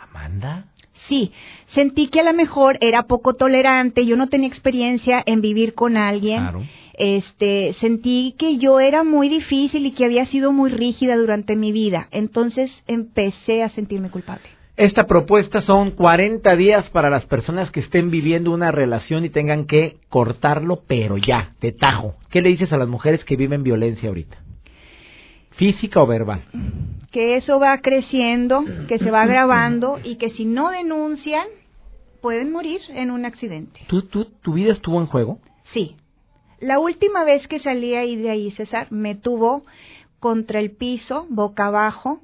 ¿Amanda? 0.00 0.64
Sí, 1.08 1.30
sentí 1.74 2.08
que 2.08 2.20
a 2.20 2.24
lo 2.24 2.32
mejor 2.32 2.78
era 2.80 3.02
poco 3.02 3.34
tolerante, 3.34 4.06
yo 4.06 4.16
no 4.16 4.28
tenía 4.28 4.48
experiencia 4.48 5.22
en 5.26 5.42
vivir 5.42 5.74
con 5.74 5.98
alguien. 5.98 6.40
Claro 6.40 6.62
este, 6.98 7.74
sentí 7.80 8.34
que 8.38 8.58
yo 8.58 8.80
era 8.80 9.04
muy 9.04 9.28
difícil 9.28 9.86
y 9.86 9.92
que 9.92 10.04
había 10.04 10.26
sido 10.26 10.52
muy 10.52 10.70
rígida 10.70 11.16
durante 11.16 11.56
mi 11.56 11.72
vida. 11.72 12.08
Entonces 12.10 12.70
empecé 12.86 13.62
a 13.62 13.70
sentirme 13.70 14.10
culpable. 14.10 14.44
Esta 14.76 15.06
propuesta 15.06 15.62
son 15.62 15.92
40 15.92 16.56
días 16.56 16.90
para 16.90 17.08
las 17.08 17.24
personas 17.26 17.70
que 17.70 17.78
estén 17.78 18.10
viviendo 18.10 18.50
una 18.50 18.72
relación 18.72 19.24
y 19.24 19.30
tengan 19.30 19.66
que 19.66 19.98
cortarlo, 20.08 20.82
pero 20.88 21.16
ya, 21.16 21.54
de 21.60 21.70
tajo. 21.70 22.16
¿Qué 22.30 22.42
le 22.42 22.48
dices 22.48 22.72
a 22.72 22.76
las 22.76 22.88
mujeres 22.88 23.24
que 23.24 23.36
viven 23.36 23.62
violencia 23.62 24.08
ahorita? 24.08 24.36
¿Física 25.52 26.02
o 26.02 26.06
verbal? 26.08 26.42
Que 27.12 27.36
eso 27.36 27.60
va 27.60 27.78
creciendo, 27.78 28.64
que 28.88 28.98
se 28.98 29.12
va 29.12 29.22
agravando 29.22 30.00
y 30.02 30.16
que 30.16 30.30
si 30.30 30.44
no 30.44 30.70
denuncian, 30.70 31.46
pueden 32.20 32.50
morir 32.50 32.80
en 32.88 33.12
un 33.12 33.24
accidente. 33.26 33.78
¿Tú, 33.86 34.02
tú, 34.02 34.24
¿Tu 34.42 34.54
vida 34.54 34.72
estuvo 34.72 35.00
en 35.00 35.06
juego? 35.06 35.38
Sí, 35.72 35.94
la 36.64 36.78
última 36.78 37.24
vez 37.24 37.46
que 37.46 37.60
salí 37.60 37.94
ahí 37.94 38.16
de 38.16 38.30
ahí, 38.30 38.50
César, 38.52 38.90
me 38.90 39.14
tuvo 39.14 39.64
contra 40.18 40.60
el 40.60 40.70
piso, 40.70 41.26
boca 41.28 41.66
abajo, 41.66 42.20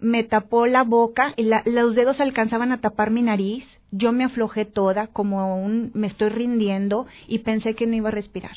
me 0.00 0.24
tapó 0.24 0.66
la 0.66 0.82
boca, 0.82 1.32
y 1.36 1.48
los 1.70 1.94
dedos 1.94 2.18
alcanzaban 2.18 2.72
a 2.72 2.80
tapar 2.80 3.10
mi 3.10 3.22
nariz, 3.22 3.64
yo 3.92 4.10
me 4.10 4.24
aflojé 4.24 4.64
toda, 4.64 5.06
como 5.06 5.62
un 5.64 5.92
me 5.94 6.08
estoy 6.08 6.30
rindiendo, 6.30 7.06
y 7.28 7.38
pensé 7.38 7.74
que 7.74 7.86
no 7.86 7.94
iba 7.94 8.08
a 8.08 8.12
respirar. 8.12 8.56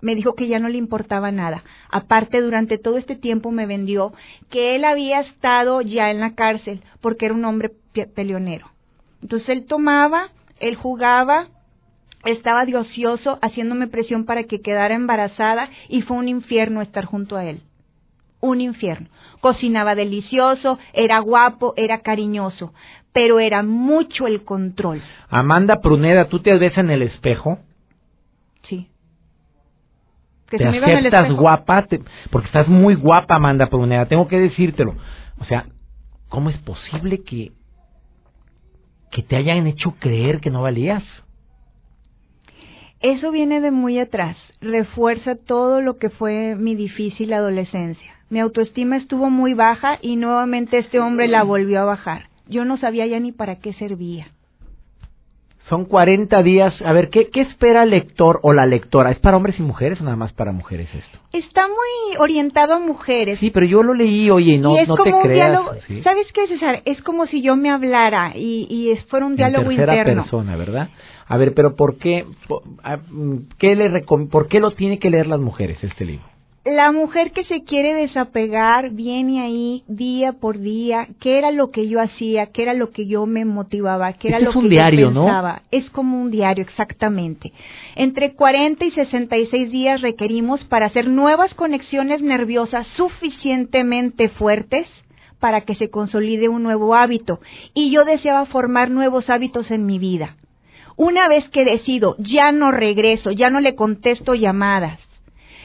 Me 0.00 0.14
dijo 0.14 0.34
que 0.34 0.46
ya 0.46 0.60
no 0.60 0.68
le 0.68 0.78
importaba 0.78 1.32
nada. 1.32 1.64
Aparte, 1.90 2.40
durante 2.40 2.78
todo 2.78 2.98
este 2.98 3.16
tiempo 3.16 3.50
me 3.50 3.66
vendió 3.66 4.12
que 4.48 4.76
él 4.76 4.84
había 4.84 5.20
estado 5.20 5.80
ya 5.80 6.10
en 6.10 6.20
la 6.20 6.34
cárcel 6.34 6.82
porque 7.00 7.26
era 7.26 7.34
un 7.34 7.44
hombre 7.44 7.72
peleonero. 8.14 8.66
Entonces 9.22 9.48
él 9.48 9.66
tomaba, 9.66 10.30
él 10.58 10.74
jugaba, 10.74 11.48
estaba 12.24 12.64
de 12.64 12.76
ocioso 12.76 13.38
haciéndome 13.42 13.88
presión 13.88 14.24
para 14.24 14.44
que 14.44 14.60
quedara 14.60 14.94
embarazada 14.94 15.68
y 15.88 16.02
fue 16.02 16.16
un 16.16 16.28
infierno 16.28 16.82
estar 16.82 17.04
junto 17.04 17.36
a 17.36 17.44
él. 17.44 17.62
Un 18.40 18.60
infierno. 18.60 19.08
Cocinaba 19.40 19.94
delicioso, 19.94 20.78
era 20.92 21.20
guapo, 21.20 21.74
era 21.76 21.98
cariñoso, 21.98 22.72
pero 23.12 23.38
era 23.38 23.62
mucho 23.62 24.26
el 24.26 24.44
control. 24.44 25.02
Amanda 25.28 25.80
Pruneda, 25.80 26.28
¿tú 26.28 26.40
te 26.40 26.56
ves 26.58 26.76
en 26.76 26.90
el 26.90 27.02
espejo? 27.02 27.58
Sí. 28.64 28.88
¿Te 30.48 30.64
aceptas 30.66 31.32
guapa? 31.32 31.86
porque 32.30 32.46
estás 32.46 32.68
muy 32.68 32.94
guapa, 32.94 33.36
Amanda 33.36 33.66
Pruneda, 33.66 34.06
tengo 34.06 34.28
que 34.28 34.38
decírtelo. 34.38 34.96
O 35.38 35.44
sea, 35.44 35.66
¿cómo 36.28 36.50
es 36.50 36.58
posible 36.58 37.22
que, 37.22 37.52
que 39.10 39.22
te 39.22 39.36
hayan 39.36 39.66
hecho 39.66 39.94
creer 39.98 40.40
que 40.40 40.50
no 40.50 40.62
valías? 40.62 41.04
Eso 43.02 43.32
viene 43.32 43.60
de 43.60 43.72
muy 43.72 43.98
atrás, 43.98 44.36
refuerza 44.60 45.34
todo 45.34 45.80
lo 45.80 45.98
que 45.98 46.08
fue 46.08 46.54
mi 46.54 46.76
difícil 46.76 47.32
adolescencia. 47.32 48.12
Mi 48.30 48.38
autoestima 48.38 48.96
estuvo 48.96 49.28
muy 49.28 49.54
baja 49.54 49.98
y 50.00 50.14
nuevamente 50.14 50.78
este 50.78 51.00
hombre 51.00 51.26
la 51.26 51.42
volvió 51.42 51.80
a 51.80 51.84
bajar. 51.84 52.28
Yo 52.46 52.64
no 52.64 52.76
sabía 52.76 53.04
ya 53.08 53.18
ni 53.18 53.32
para 53.32 53.56
qué 53.56 53.72
servía. 53.72 54.28
Son 55.68 55.84
40 55.84 56.42
días. 56.42 56.74
A 56.82 56.92
ver, 56.92 57.08
¿qué, 57.08 57.28
¿qué 57.28 57.42
espera 57.42 57.84
el 57.84 57.90
lector 57.90 58.40
o 58.42 58.52
la 58.52 58.66
lectora? 58.66 59.10
¿Es 59.10 59.18
para 59.20 59.36
hombres 59.36 59.58
y 59.58 59.62
mujeres 59.62 60.00
o 60.00 60.04
nada 60.04 60.16
más 60.16 60.32
para 60.32 60.52
mujeres 60.52 60.88
esto? 60.94 61.18
Está 61.32 61.66
muy 61.66 62.16
orientado 62.18 62.74
a 62.74 62.78
mujeres. 62.78 63.38
Sí, 63.38 63.50
pero 63.50 63.64
yo 63.64 63.82
lo 63.82 63.94
leí, 63.94 64.30
oye, 64.30 64.58
no, 64.58 64.74
no 64.86 64.96
te 64.96 65.12
creas. 65.22 65.60
¿Sabes 66.02 66.26
qué, 66.32 66.46
César? 66.48 66.82
Es 66.84 67.00
como 67.02 67.26
si 67.26 67.42
yo 67.42 67.56
me 67.56 67.70
hablara 67.70 68.32
y, 68.34 68.66
y 68.68 68.96
fuera 69.08 69.24
un 69.24 69.36
diálogo 69.36 69.70
en 69.70 69.76
tercera 69.76 69.98
interno. 69.98 70.22
persona, 70.22 70.56
¿verdad? 70.56 70.88
A 71.26 71.36
ver, 71.36 71.54
pero 71.54 71.76
¿por 71.76 71.96
qué, 71.96 72.26
mm, 73.10 73.36
qué 73.58 73.76
le, 73.76 74.02
por 74.02 74.48
qué 74.48 74.60
lo 74.60 74.72
tiene 74.72 74.98
que 74.98 75.10
leer 75.10 75.26
las 75.26 75.40
mujeres 75.40 75.82
este 75.82 76.04
libro? 76.04 76.31
La 76.64 76.92
mujer 76.92 77.32
que 77.32 77.42
se 77.44 77.64
quiere 77.64 77.92
desapegar 77.94 78.90
viene 78.90 79.42
ahí 79.42 79.82
día 79.88 80.32
por 80.32 80.58
día, 80.58 81.08
qué 81.20 81.38
era 81.38 81.50
lo 81.50 81.72
que 81.72 81.88
yo 81.88 82.00
hacía, 82.00 82.46
qué 82.46 82.62
era 82.62 82.72
lo 82.72 82.90
que 82.90 83.06
yo 83.06 83.26
me 83.26 83.44
motivaba, 83.44 84.12
qué 84.12 84.28
era 84.28 84.38
lo 84.38 84.50
es 84.50 84.56
un 84.56 84.62
que 84.64 84.68
diario, 84.68 85.08
yo 85.08 85.14
pensaba. 85.14 85.62
Es 85.72 85.90
como 85.90 86.20
un 86.20 86.30
diario, 86.30 86.62
exactamente. 86.62 87.52
Entre 87.96 88.34
40 88.34 88.84
y 88.84 88.90
66 88.92 89.72
días 89.72 90.00
requerimos 90.02 90.62
para 90.66 90.86
hacer 90.86 91.08
nuevas 91.08 91.52
conexiones 91.54 92.22
nerviosas 92.22 92.86
suficientemente 92.96 94.28
fuertes 94.28 94.86
para 95.40 95.62
que 95.62 95.74
se 95.74 95.90
consolide 95.90 96.48
un 96.48 96.62
nuevo 96.62 96.94
hábito. 96.94 97.40
Y 97.74 97.90
yo 97.90 98.04
deseaba 98.04 98.46
formar 98.46 98.88
nuevos 98.88 99.28
hábitos 99.28 99.68
en 99.72 99.84
mi 99.84 99.98
vida. 99.98 100.36
Una 100.96 101.26
vez 101.26 101.48
que 101.48 101.64
decido, 101.64 102.14
ya 102.18 102.52
no 102.52 102.70
regreso, 102.70 103.32
ya 103.32 103.50
no 103.50 103.58
le 103.58 103.74
contesto 103.74 104.34
llamadas, 104.34 105.00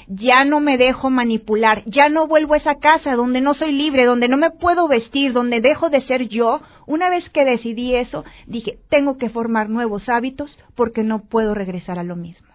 ya 0.08 0.46
no 0.46 0.60
me 0.60 0.78
dejo 0.78 1.10
manipular, 1.10 1.84
ya 1.86 2.10
no 2.10 2.28
vuelvo 2.28 2.54
a 2.54 2.58
esa 2.58 2.76
casa 2.76 3.16
donde 3.16 3.42
no 3.42 3.54
soy 3.54 3.72
libre, 3.74 4.06
donde 4.06 4.28
no 4.28 4.38
me 4.38 4.52
puedo 4.52 4.88
vestir, 4.88 5.34
donde 5.34 5.62
dejo 5.62 5.90
de 5.90 6.02
ser 6.02 6.30
yo. 6.30 6.62
Una 6.86 7.10
vez 7.10 7.30
que 7.30 7.46
decidí 7.46 7.96
eso, 7.96 8.24
dije, 8.46 8.78
tengo 8.90 9.18
que 9.18 9.30
formar 9.30 9.70
nuevos 9.70 10.08
hábitos 10.08 10.58
porque 10.76 11.04
no 11.04 11.24
puedo 11.24 11.54
regresar 11.54 12.00
a 12.00 12.04
lo 12.04 12.16
mismo. 12.16 12.47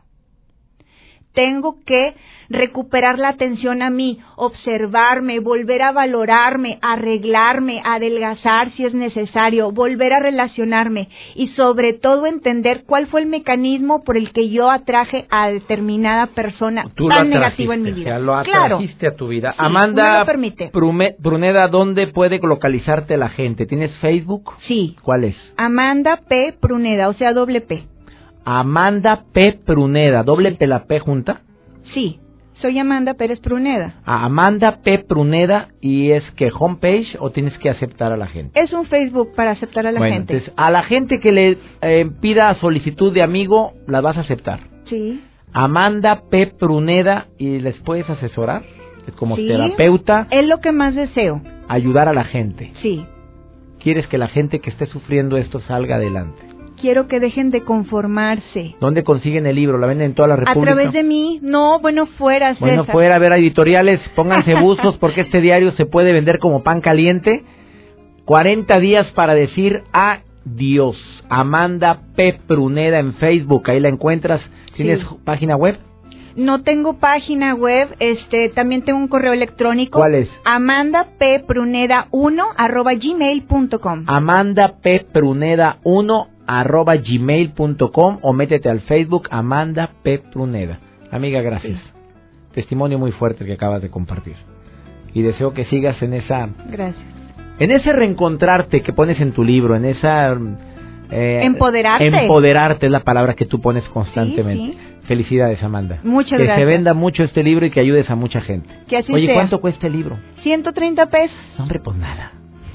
Tengo 1.33 1.77
que 1.87 2.15
recuperar 2.53 3.19
la 3.19 3.31
atención 3.31 3.83
a 3.83 3.91
mí, 3.91 4.19
observarme, 4.37 5.41
volver 5.41 5.83
a 5.83 5.93
valorarme, 5.93 6.79
arreglarme, 6.83 7.81
adelgazar 7.85 8.71
si 8.73 8.85
es 8.85 8.95
necesario, 8.95 9.73
volver 9.73 10.13
a 10.13 10.21
relacionarme 10.21 11.09
y 11.35 11.49
sobre 11.49 11.95
todo 11.95 12.27
entender 12.27 12.85
cuál 12.87 13.07
fue 13.07 13.23
el 13.23 13.27
mecanismo 13.27 14.05
por 14.05 14.17
el 14.17 14.33
que 14.33 14.51
yo 14.51 14.71
atraje 14.71 15.27
a 15.31 15.49
determinada 15.49 16.27
persona 16.27 16.85
tan 17.09 17.31
negativa 17.31 17.75
en 17.75 17.83
mi 17.83 17.93
vida. 17.93 18.19
lo 18.19 18.35
atrajiste 18.35 19.09
a 19.09 19.17
tu 19.17 19.29
vida. 19.29 19.55
Amanda 19.57 20.25
Bruneda, 21.19 21.69
¿dónde 21.69 22.09
puede 22.09 22.39
localizarte 22.39 23.17
la 23.17 23.31
gente? 23.31 23.67
¿Tienes 23.67 23.93
Facebook? 23.99 24.53
Sí. 24.67 24.97
¿Cuál 25.03 25.25
es? 25.25 25.37
Amanda 25.57 26.21
P. 26.29 26.55
Pruneda, 26.61 27.09
o 27.09 27.15
sea, 27.15 27.33
doble 27.33 27.61
P. 27.61 27.85
Amanda 28.45 29.25
P. 29.33 29.59
Pruneda, 29.65 30.23
doble 30.23 30.53
P 30.53 30.67
la 30.67 30.85
P 30.85 30.99
junta. 30.99 31.43
Sí, 31.95 32.19
soy 32.63 32.79
Amanda 32.79 33.15
Pérez 33.15 33.41
Pruneda. 33.41 33.95
Amanda 34.05 34.79
P. 34.83 35.01
Pruneda 35.01 35.69
y 35.81 36.13
es 36.13 36.23
que 36.37 36.51
homepage 36.57 37.17
o 37.19 37.31
tienes 37.31 37.59
que 37.59 37.69
aceptar 37.69 38.13
a 38.13 38.17
la 38.17 38.29
gente. 38.29 38.59
Es 38.59 38.73
un 38.73 38.87
Facebook 38.87 39.31
para 39.35 39.51
aceptar 39.51 39.87
a 39.87 39.93
la 39.93 39.99
bueno, 39.99 40.15
gente. 40.15 40.35
Entonces, 40.35 40.55
a 40.57 40.71
la 40.71 40.85
gente 40.85 41.19
que 41.19 41.33
le 41.33 41.59
eh, 41.81 42.09
pida 42.21 42.55
solicitud 42.61 43.13
de 43.13 43.23
amigo, 43.23 43.73
la 43.89 44.01
vas 44.01 44.17
a 44.17 44.21
aceptar. 44.21 44.61
Sí. 44.89 45.23
Amanda 45.53 46.23
P. 46.31 46.47
Pruneda 46.47 47.27
y 47.37 47.59
les 47.59 47.77
puedes 47.81 48.09
asesorar 48.09 48.63
como 49.17 49.35
terapeuta. 49.37 50.29
Es 50.31 50.47
lo 50.47 50.59
que 50.59 50.71
más 50.71 50.95
deseo. 50.95 51.43
Ayudar 51.67 52.09
a 52.09 52.13
la 52.13 52.25
gente. 52.25 52.73
Sí. 52.81 53.05
Quieres 53.81 54.07
que 54.07 54.19
la 54.19 54.29
gente 54.29 54.61
que 54.61 54.71
esté 54.71 54.87
sufriendo 54.87 55.37
esto 55.37 55.59
salga 55.61 55.97
adelante 55.97 56.52
quiero 56.83 57.07
que 57.07 57.21
dejen 57.21 57.51
de 57.51 57.63
conformarse. 57.63 58.75
¿Dónde 58.81 59.05
consiguen 59.05 59.47
el 59.47 59.55
libro? 59.55 59.79
¿La 59.79 59.87
venden 59.87 60.09
en 60.09 60.15
toda 60.15 60.29
la 60.29 60.37
República? 60.37 60.73
A 60.73 60.75
través 60.75 60.93
de 60.93 61.05
mí. 61.05 61.39
No, 61.41 61.79
bueno, 61.79 62.07
fuera, 62.07 62.53
César. 62.55 62.69
Bueno, 62.69 62.85
fuera, 62.85 63.15
a 63.15 63.19
ver, 63.19 63.33
editoriales, 63.33 64.01
pónganse 64.17 64.55
buzos 64.61 64.99
porque 64.99 65.23
este 65.23 65.41
diario 65.41 65.73
se 65.73 65.87
puede 65.87 66.13
vender 66.13 66.41
como 66.41 66.63
pan 66.63 66.81
caliente. 66.81 67.45
40 68.25 68.79
días 68.81 69.07
para 69.13 69.35
decir 69.35 69.83
adiós. 69.93 70.97
Amanda 71.31 72.01
P. 72.17 72.39
Pruneda 72.47 72.99
en 72.99 73.15
Facebook, 73.15 73.71
ahí 73.71 73.81
la 73.81 73.89
encuentras. 73.89 74.41
¿Tienes 74.77 75.05
página 75.25 75.57
web? 75.57 75.79
No 76.35 76.63
tengo 76.63 76.95
página 76.95 77.55
web, 77.55 77.95
este, 77.99 78.49
también 78.49 78.83
tengo 78.83 78.99
un 78.99 79.09
correo 79.09 79.35
electrónico. 79.35 79.99
¿Cuál 79.99 80.15
es? 80.15 80.29
Amanda 80.45 81.09
P. 81.19 81.45
Pruneda 81.47 82.09
1 82.11 82.45
arroba 82.57 82.93
gmail.com. 82.95 84.05
Amanda 84.07 84.75
P. 84.83 85.07
Pruneda 85.13 85.79
1 85.85 86.32
arroba 86.47 86.97
gmail.com 86.97 88.19
o 88.23 88.33
métete 88.33 88.69
al 88.69 88.81
Facebook 88.81 89.29
Amanda 89.31 89.91
P. 90.03 90.19
Pruneda. 90.19 90.79
Amiga, 91.11 91.41
gracias. 91.43 91.81
Testimonio 92.55 92.99
muy 92.99 93.13
fuerte 93.13 93.45
que 93.45 93.53
acabas 93.53 93.83
de 93.83 93.91
compartir. 93.91 94.37
Y 95.15 95.23
deseo 95.23 95.53
que 95.53 95.65
sigas 95.67 96.01
en 96.03 96.15
esa... 96.15 96.49
Gracias. 96.71 97.05
En 97.59 97.71
ese 97.71 97.93
reencontrarte 97.93 98.81
que 98.83 98.93
pones 98.93 99.21
en 99.21 99.33
tu 99.33 99.45
libro, 99.45 99.77
en 99.77 99.85
esa... 99.85 100.37
Eh, 101.11 101.41
empoderarte. 101.45 102.07
Empoderarte 102.07 102.87
es 102.87 102.93
la 102.93 103.01
palabra 103.01 103.35
que 103.35 103.45
tú 103.45 103.61
pones 103.61 103.85
constantemente. 103.91 104.79
Felicidades, 105.05 105.63
Amanda. 105.63 106.01
Muchas 106.03 106.39
que 106.39 106.45
gracias. 106.45 106.57
Que 106.57 106.63
se 106.63 106.65
venda 106.65 106.95
mucho 106.95 107.25
este 107.25 107.43
libro 107.43 107.67
y 107.67 107.71
que 107.71 107.81
ayudes 107.81 108.09
a 108.09 108.15
mucha 108.15 108.41
gente. 108.41 108.69
Que 108.89 108.97
así 108.97 109.13
Oye, 109.13 109.35
¿cuánto 109.35 109.61
cuesta 109.61 109.87
el 109.87 109.93
libro? 109.93 110.19
130 110.43 111.07
pesos. 111.07 111.37
hombre, 111.59 111.81
pues 111.81 111.97
nada. 111.99 112.33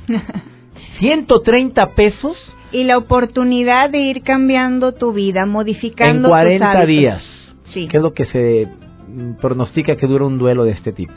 130 0.99 1.95
pesos 1.95 2.37
y 2.71 2.83
la 2.83 2.97
oportunidad 2.97 3.89
de 3.89 3.99
ir 3.99 4.23
cambiando 4.23 4.93
tu 4.93 5.13
vida, 5.13 5.45
modificando 5.45 6.27
en 6.27 6.31
40 6.31 6.85
días. 6.85 7.23
Sí. 7.73 7.87
¿Qué 7.87 7.97
es 7.97 8.03
lo 8.03 8.13
que 8.13 8.25
se 8.25 8.67
pronostica 9.41 9.95
que 9.95 10.07
dura 10.07 10.25
un 10.25 10.37
duelo 10.37 10.63
de 10.63 10.71
este 10.71 10.91
tipo? 10.91 11.13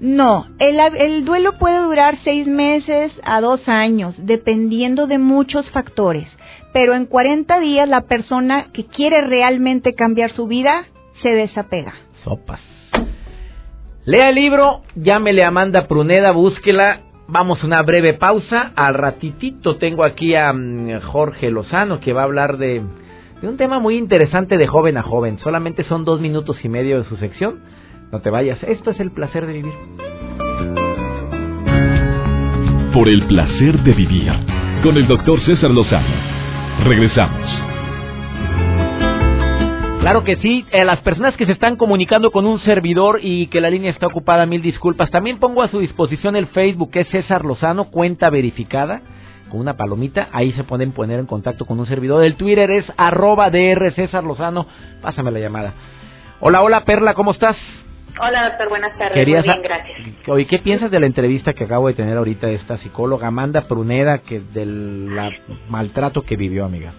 No, 0.00 0.46
el, 0.58 0.78
el 0.98 1.24
duelo 1.24 1.58
puede 1.58 1.78
durar 1.78 2.18
seis 2.24 2.46
meses 2.46 3.12
a 3.22 3.40
dos 3.40 3.60
años, 3.68 4.14
dependiendo 4.18 5.06
de 5.06 5.18
muchos 5.18 5.70
factores. 5.70 6.28
Pero 6.72 6.94
en 6.94 7.06
40 7.06 7.60
días 7.60 7.88
la 7.88 8.02
persona 8.02 8.66
que 8.72 8.84
quiere 8.84 9.20
realmente 9.22 9.94
cambiar 9.94 10.32
su 10.32 10.46
vida 10.46 10.84
se 11.22 11.30
desapega. 11.30 11.94
Sopas. 12.24 12.60
Lea 14.04 14.28
el 14.28 14.34
libro, 14.34 14.82
llámele 14.96 15.44
a 15.44 15.48
Amanda 15.48 15.86
Pruneda, 15.86 16.32
búsquela 16.32 17.00
Vamos 17.26 17.62
a 17.62 17.66
una 17.66 17.82
breve 17.82 18.14
pausa. 18.14 18.72
Al 18.76 18.94
ratitito 18.94 19.76
tengo 19.76 20.04
aquí 20.04 20.34
a 20.34 20.52
mm, 20.52 21.00
Jorge 21.02 21.50
Lozano 21.50 22.00
que 22.00 22.12
va 22.12 22.22
a 22.22 22.24
hablar 22.24 22.58
de, 22.58 22.82
de, 23.40 23.48
un 23.48 23.56
tema 23.56 23.78
muy 23.78 23.96
interesante 23.96 24.58
de 24.58 24.66
joven 24.66 24.98
a 24.98 25.02
joven. 25.02 25.38
Solamente 25.38 25.84
son 25.84 26.04
dos 26.04 26.20
minutos 26.20 26.64
y 26.64 26.68
medio 26.68 26.98
de 26.98 27.08
su 27.08 27.16
sección. 27.16 27.60
No 28.12 28.20
te 28.20 28.30
vayas. 28.30 28.62
Esto 28.62 28.90
es 28.90 29.00
el 29.00 29.10
placer 29.10 29.46
de 29.46 29.52
vivir. 29.54 29.72
Por 32.92 33.08
el 33.08 33.26
placer 33.26 33.78
de 33.82 33.92
vivir 33.92 34.32
con 34.82 34.96
el 34.96 35.08
doctor 35.08 35.40
César 35.40 35.70
Lozano. 35.70 36.14
Regresamos. 36.84 37.73
Claro 40.04 40.22
que 40.22 40.36
sí, 40.36 40.66
a 40.70 40.84
las 40.84 41.00
personas 41.00 41.34
que 41.34 41.46
se 41.46 41.52
están 41.52 41.76
comunicando 41.76 42.30
con 42.30 42.44
un 42.44 42.60
servidor 42.60 43.20
y 43.22 43.46
que 43.46 43.62
la 43.62 43.70
línea 43.70 43.90
está 43.90 44.06
ocupada, 44.06 44.44
mil 44.44 44.60
disculpas. 44.60 45.10
También 45.10 45.38
pongo 45.38 45.62
a 45.62 45.68
su 45.68 45.80
disposición 45.80 46.36
el 46.36 46.46
Facebook, 46.48 46.90
que 46.90 47.00
es 47.00 47.08
César 47.08 47.42
Lozano, 47.42 47.84
cuenta 47.84 48.28
verificada, 48.28 49.00
con 49.50 49.60
una 49.60 49.78
palomita. 49.78 50.28
Ahí 50.30 50.52
se 50.52 50.62
pueden 50.62 50.92
poner 50.92 51.20
en 51.20 51.24
contacto 51.24 51.64
con 51.64 51.80
un 51.80 51.86
servidor. 51.86 52.22
El 52.22 52.34
Twitter 52.34 52.70
es 52.70 52.84
arroba 52.98 53.48
DR 53.48 53.94
César 53.94 54.24
Lozano. 54.24 54.66
Pásame 55.00 55.30
la 55.30 55.38
llamada. 55.38 55.72
Hola, 56.40 56.60
hola 56.60 56.84
Perla, 56.84 57.14
¿cómo 57.14 57.30
estás? 57.30 57.56
Hola 58.20 58.50
doctor, 58.50 58.68
buenas 58.68 58.98
tardes. 58.98 59.16
Muy 59.16 59.24
bien, 59.24 59.42
gracias. 59.62 60.28
Oye, 60.28 60.46
¿qué 60.46 60.58
piensas 60.58 60.90
de 60.90 61.00
la 61.00 61.06
entrevista 61.06 61.54
que 61.54 61.64
acabo 61.64 61.88
de 61.88 61.94
tener 61.94 62.18
ahorita 62.18 62.50
esta 62.50 62.76
psicóloga 62.76 63.28
Amanda 63.28 63.62
Pruneda, 63.62 64.18
que 64.18 64.40
del 64.40 65.18
maltrato 65.70 66.24
que 66.24 66.36
vivió, 66.36 66.66
amiga? 66.66 66.92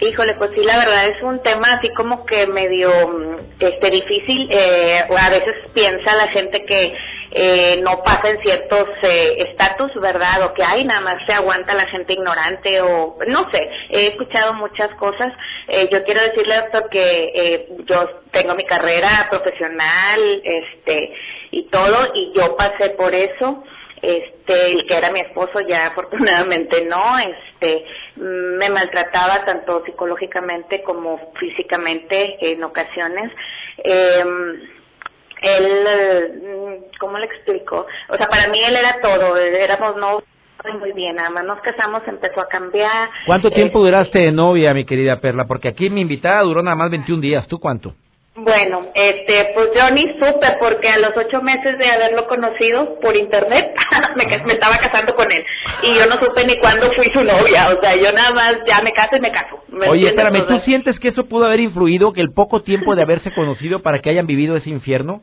Híjole, 0.00 0.34
pues 0.34 0.50
sí, 0.54 0.62
la 0.62 0.78
verdad 0.78 1.08
es 1.08 1.22
un 1.22 1.42
tema 1.42 1.74
así 1.74 1.90
como 1.90 2.24
que 2.24 2.46
medio 2.46 2.90
mm, 3.08 3.36
este 3.60 3.90
difícil. 3.90 4.48
Eh, 4.50 5.04
a 5.16 5.28
veces 5.28 5.54
piensa 5.74 6.14
la 6.14 6.28
gente 6.28 6.64
que 6.64 6.96
eh, 7.32 7.80
no 7.82 8.02
pasa 8.02 8.30
en 8.30 8.40
ciertos 8.40 8.88
eh, 9.02 9.44
estatus, 9.50 9.92
¿verdad? 10.00 10.42
O 10.44 10.54
que 10.54 10.64
hay 10.64 10.84
nada 10.84 11.02
más 11.02 11.26
se 11.26 11.34
aguanta 11.34 11.74
la 11.74 11.84
gente 11.86 12.14
ignorante 12.14 12.80
o 12.80 13.18
no 13.26 13.50
sé. 13.50 13.70
He 13.90 14.06
escuchado 14.08 14.54
muchas 14.54 14.90
cosas. 14.94 15.34
Eh, 15.68 15.90
yo 15.92 16.02
quiero 16.04 16.22
decirle, 16.22 16.56
doctor, 16.56 16.88
que 16.88 17.32
eh, 17.34 17.68
yo 17.84 18.22
tengo 18.32 18.54
mi 18.54 18.64
carrera 18.64 19.26
profesional, 19.28 20.40
este 20.42 21.12
y 21.50 21.68
todo, 21.68 22.08
y 22.14 22.32
yo 22.34 22.56
pasé 22.56 22.90
por 22.90 23.14
eso 23.14 23.64
este 24.02 24.72
el 24.72 24.86
que 24.86 24.96
era 24.96 25.10
mi 25.10 25.20
esposo 25.20 25.60
ya 25.60 25.86
afortunadamente 25.88 26.84
no 26.86 27.18
este 27.18 27.84
me 28.16 28.68
maltrataba 28.70 29.44
tanto 29.44 29.84
psicológicamente 29.84 30.82
como 30.82 31.32
físicamente 31.38 32.52
en 32.52 32.62
ocasiones 32.64 33.30
eh, 33.84 34.24
él 35.42 36.84
cómo 36.98 37.18
le 37.18 37.26
explico 37.26 37.86
o 38.08 38.16
sea 38.16 38.28
para 38.28 38.48
mí 38.48 38.62
él 38.62 38.76
era 38.76 39.00
todo 39.00 39.36
éramos 39.36 39.96
no 39.96 40.22
muy 40.78 40.92
bien, 40.92 41.16
nada 41.16 41.30
más 41.30 41.44
nos 41.44 41.60
casamos, 41.60 42.02
empezó 42.06 42.40
a 42.40 42.46
cambiar. 42.46 43.08
¿Cuánto 43.24 43.50
tiempo 43.50 43.80
duraste 43.80 44.20
de 44.20 44.32
novia, 44.32 44.74
mi 44.74 44.84
querida 44.84 45.18
Perla? 45.18 45.46
Porque 45.46 45.68
aquí 45.68 45.88
mi 45.88 46.02
invitada 46.02 46.42
duró 46.42 46.62
nada 46.62 46.76
más 46.76 46.90
21 46.90 47.20
días, 47.20 47.48
¿tú 47.48 47.58
cuánto? 47.58 47.94
Bueno, 48.42 48.86
este, 48.94 49.50
pues 49.54 49.70
yo 49.74 49.90
ni 49.90 50.02
supe 50.14 50.46
porque 50.58 50.88
a 50.88 50.98
los 50.98 51.14
ocho 51.16 51.42
meses 51.42 51.76
de 51.76 51.90
haberlo 51.90 52.26
conocido 52.26 52.98
por 53.00 53.14
internet 53.14 53.74
me, 54.16 54.24
me, 54.24 54.52
estaba 54.54 54.78
casando 54.78 55.14
con 55.14 55.30
él 55.30 55.44
y 55.82 55.94
yo 55.94 56.06
no 56.06 56.18
supe 56.18 56.46
ni 56.46 56.58
cuándo 56.58 56.90
fui 56.92 57.10
su 57.10 57.22
novia, 57.22 57.68
o 57.68 57.80
sea, 57.80 57.94
yo 57.96 58.10
nada 58.12 58.32
más 58.32 58.56
ya 58.66 58.80
me 58.80 58.92
caso 58.92 59.16
y 59.16 59.20
me 59.20 59.30
caso. 59.30 59.62
Oye, 59.88 60.08
espérame, 60.08 60.46
¿tú 60.46 60.58
sientes 60.60 60.98
que 61.00 61.08
eso 61.08 61.28
pudo 61.28 61.44
haber 61.44 61.60
influido, 61.60 62.12
que 62.12 62.22
el 62.22 62.32
poco 62.32 62.62
tiempo 62.62 62.94
de 62.94 63.02
haberse 63.02 63.30
conocido 63.32 63.82
para 63.82 64.00
que 64.00 64.10
hayan 64.10 64.26
vivido 64.26 64.56
ese 64.56 64.70
infierno? 64.70 65.22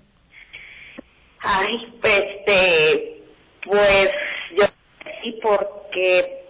Ay, 1.39 1.93
este, 2.03 3.21
pues 3.63 4.10
yo 4.56 4.65
sí, 5.23 5.39
porque 5.41 6.46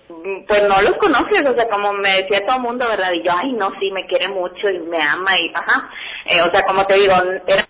pues 0.47 0.63
no 0.67 0.81
los 0.81 0.97
conoces, 0.97 1.45
o 1.45 1.53
sea, 1.53 1.67
como 1.69 1.93
me 1.93 2.21
decía 2.21 2.45
todo 2.45 2.57
el 2.57 2.61
mundo, 2.61 2.87
¿verdad? 2.87 3.11
Y 3.11 3.23
yo, 3.23 3.31
ay, 3.35 3.53
no, 3.53 3.71
sí, 3.79 3.91
me 3.91 4.05
quiere 4.05 4.27
mucho 4.29 4.69
y 4.69 4.79
me 4.79 5.01
ama 5.01 5.37
y, 5.37 5.51
ajá, 5.53 5.89
eh, 6.25 6.41
o 6.41 6.51
sea, 6.51 6.63
como 6.63 6.85
te 6.85 6.95
digo, 6.95 7.13
era 7.45 7.67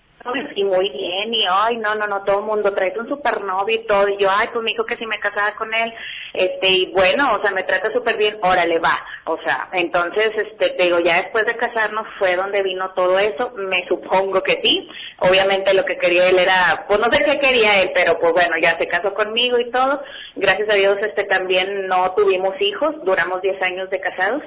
y 0.55 0.63
muy 0.63 0.89
bien, 0.89 1.33
y 1.33 1.45
ay, 1.49 1.77
no, 1.77 1.95
no, 1.95 2.07
no, 2.07 2.23
todo 2.23 2.39
el 2.39 2.45
mundo 2.45 2.73
trae 2.73 2.93
un 2.97 3.07
supernovio 3.07 3.75
y 3.75 3.85
todo, 3.85 4.07
y 4.09 4.17
yo, 4.17 4.29
ay, 4.29 4.49
pues 4.53 4.63
me 4.63 4.75
que 4.75 4.97
si 4.97 5.05
me 5.05 5.19
casaba 5.19 5.53
con 5.55 5.73
él, 5.73 5.93
este, 6.33 6.67
y 6.67 6.85
bueno, 6.91 7.35
o 7.35 7.41
sea, 7.41 7.51
me 7.51 7.63
trata 7.63 7.91
súper 7.91 8.17
bien, 8.17 8.37
órale, 8.41 8.79
va, 8.79 8.99
o 9.25 9.37
sea, 9.39 9.69
entonces, 9.73 10.31
este, 10.35 10.71
te 10.71 10.83
digo, 10.83 10.99
ya 10.99 11.17
después 11.17 11.45
de 11.45 11.57
casarnos 11.57 12.07
fue 12.19 12.35
donde 12.35 12.63
vino 12.63 12.91
todo 12.93 13.17
eso, 13.19 13.51
me 13.55 13.85
supongo 13.87 14.41
que 14.43 14.59
sí, 14.61 14.89
obviamente 15.19 15.73
lo 15.73 15.85
que 15.85 15.97
quería 15.97 16.27
él 16.27 16.39
era, 16.39 16.85
pues 16.87 16.99
no 16.99 17.09
sé 17.09 17.23
qué 17.23 17.39
quería 17.39 17.81
él, 17.81 17.91
pero 17.93 18.19
pues 18.19 18.33
bueno, 18.33 18.57
ya 18.57 18.77
se 18.77 18.87
casó 18.87 19.13
conmigo 19.13 19.59
y 19.59 19.71
todo, 19.71 20.01
gracias 20.35 20.69
a 20.69 20.73
Dios, 20.73 20.97
este, 21.01 21.23
también 21.25 21.87
no 21.87 22.13
tuvimos 22.15 22.59
hijos, 22.61 22.95
duramos 23.03 23.41
10 23.41 23.61
años 23.61 23.89
de 23.89 23.99
casados, 23.99 24.43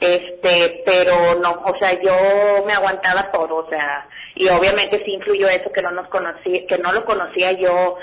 este 0.00 0.82
pero 0.84 1.34
no 1.36 1.62
o 1.64 1.78
sea 1.78 2.00
yo 2.00 2.64
me 2.64 2.72
aguantaba 2.72 3.30
todo 3.30 3.56
o 3.56 3.68
sea 3.68 4.06
y 4.34 4.48
obviamente 4.48 5.02
sí 5.04 5.12
influyó 5.12 5.48
eso 5.48 5.70
que 5.72 5.82
no 5.82 5.90
nos 5.90 6.08
conocí 6.08 6.66
que 6.66 6.78
no 6.78 6.92
lo 6.92 7.04
conocía 7.04 7.52
yo 7.52 7.96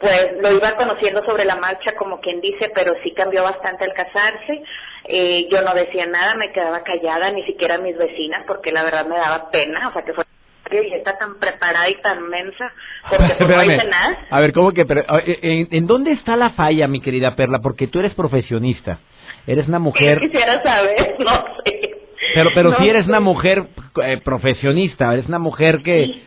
pues 0.00 0.40
lo 0.40 0.52
iba 0.52 0.76
conociendo 0.76 1.24
sobre 1.24 1.44
la 1.44 1.56
marcha 1.56 1.94
como 1.94 2.20
quien 2.20 2.40
dice 2.40 2.70
pero 2.74 2.94
sí 3.02 3.12
cambió 3.12 3.42
bastante 3.42 3.84
al 3.84 3.92
casarse 3.92 4.62
eh, 5.04 5.48
yo 5.50 5.62
no 5.62 5.74
decía 5.74 6.06
nada 6.06 6.34
me 6.34 6.52
quedaba 6.52 6.82
callada 6.82 7.30
ni 7.30 7.44
siquiera 7.44 7.78
mis 7.78 7.96
vecinas 7.96 8.44
porque 8.46 8.72
la 8.72 8.82
verdad 8.82 9.06
me 9.06 9.16
daba 9.16 9.50
pena 9.50 9.88
o 9.88 9.92
sea 9.92 10.02
que 10.02 10.14
fue 10.14 10.24
y 10.72 10.94
está 10.94 11.18
tan 11.18 11.38
preparada 11.38 11.88
y 11.90 12.00
tan 12.00 12.28
mensa 12.28 12.72
porque 13.10 13.34
pues, 13.38 13.48
no 13.48 13.62
dice 13.62 13.84
nada. 13.88 14.16
A 14.30 14.40
ver, 14.40 14.52
¿cómo 14.54 14.72
que? 14.72 14.86
Pero, 14.86 15.02
¿en, 15.26 15.68
¿En 15.70 15.86
dónde 15.86 16.12
está 16.12 16.34
la 16.34 16.50
falla, 16.50 16.88
mi 16.88 17.02
querida 17.02 17.36
Perla? 17.36 17.58
Porque 17.62 17.88
tú 17.88 17.98
eres 17.98 18.14
profesionista. 18.14 18.98
Eres 19.46 19.68
una 19.68 19.78
mujer... 19.78 20.18
Quisiera 20.20 20.62
saber, 20.62 21.16
no 21.18 21.44
sé. 21.64 21.90
Pero, 22.34 22.50
pero 22.54 22.74
si 22.76 22.88
eres 22.88 23.06
una 23.06 23.20
mujer 23.20 23.64
eh, 24.02 24.20
profesionista, 24.24 25.12
eres 25.12 25.26
una 25.26 25.38
mujer 25.38 25.82
que... 25.82 26.22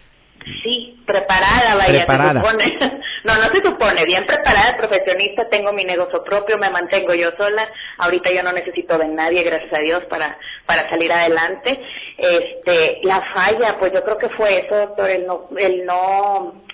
Sí, 0.62 1.02
preparada, 1.08 1.76
vaya, 1.76 2.06
preparada. 2.06 2.34
se 2.34 2.40
supone. 2.40 3.00
No, 3.26 3.36
no 3.38 3.50
se 3.50 3.60
supone, 3.60 4.06
bien 4.06 4.24
preparada, 4.28 4.78
profesionista, 4.78 5.50
tengo 5.50 5.74
mi 5.74 5.84
negocio 5.84 6.24
propio, 6.24 6.60
me 6.60 6.70
mantengo 6.70 7.16
yo 7.16 7.32
sola, 7.36 7.68
ahorita 7.98 8.30
yo 8.32 8.44
no 8.44 8.52
necesito 8.52 9.00
de 9.00 9.08
nadie, 9.08 9.42
gracias 9.42 9.74
a 9.74 9.80
Dios, 9.80 10.04
para, 10.06 10.38
para 10.68 10.88
salir 10.92 11.12
adelante. 11.12 11.76
Este, 12.20 13.00
la 13.02 13.22
falla, 13.34 13.78
pues 13.80 13.94
yo 13.94 14.04
creo 14.04 14.20
que 14.20 14.30
fue 14.30 14.60
eso, 14.60 14.76
doctor, 14.76 15.10
el 15.10 15.26
no, 15.26 15.48
el 15.58 15.86
no, 15.88 16.65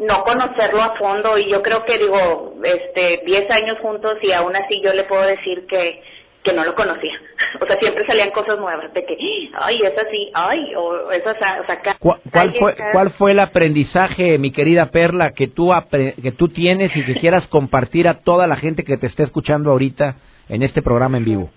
no 0.00 0.24
conocerlo 0.24 0.82
a 0.82 0.96
fondo 0.96 1.38
y 1.38 1.50
yo 1.50 1.62
creo 1.62 1.84
que 1.84 1.98
digo, 1.98 2.54
este, 2.62 3.22
10 3.24 3.50
años 3.50 3.78
juntos 3.78 4.18
y 4.22 4.32
aún 4.32 4.54
así 4.54 4.80
yo 4.82 4.92
le 4.92 5.04
puedo 5.04 5.22
decir 5.22 5.66
que, 5.66 6.02
que 6.42 6.52
no 6.52 6.64
lo 6.64 6.74
conocía. 6.74 7.14
O 7.58 7.64
sea, 7.66 7.78
siempre 7.78 8.04
salían 8.04 8.30
cosas 8.32 8.58
nuevas 8.58 8.92
de 8.92 9.04
que, 9.06 9.16
ay, 9.54 9.80
es 9.82 9.98
así, 9.98 10.30
ay, 10.34 10.74
o 10.74 11.10
eso, 11.10 11.30
o 11.30 11.34
sea, 11.34 11.96
¿Cuál, 11.98 12.52
fue, 12.58 12.76
¿Cuál 12.92 13.10
fue 13.12 13.32
el 13.32 13.40
aprendizaje, 13.40 14.36
mi 14.36 14.52
querida 14.52 14.90
Perla, 14.90 15.30
que 15.30 15.46
tú, 15.46 15.72
que 15.90 16.32
tú 16.32 16.48
tienes 16.48 16.94
y 16.94 17.02
que 17.04 17.14
quieras 17.14 17.46
compartir 17.46 18.08
a 18.08 18.18
toda 18.18 18.46
la 18.46 18.56
gente 18.56 18.84
que 18.84 18.98
te 18.98 19.06
esté 19.06 19.22
escuchando 19.22 19.70
ahorita 19.70 20.16
en 20.50 20.62
este 20.62 20.82
programa 20.82 21.16
en 21.16 21.24
vivo? 21.24 21.50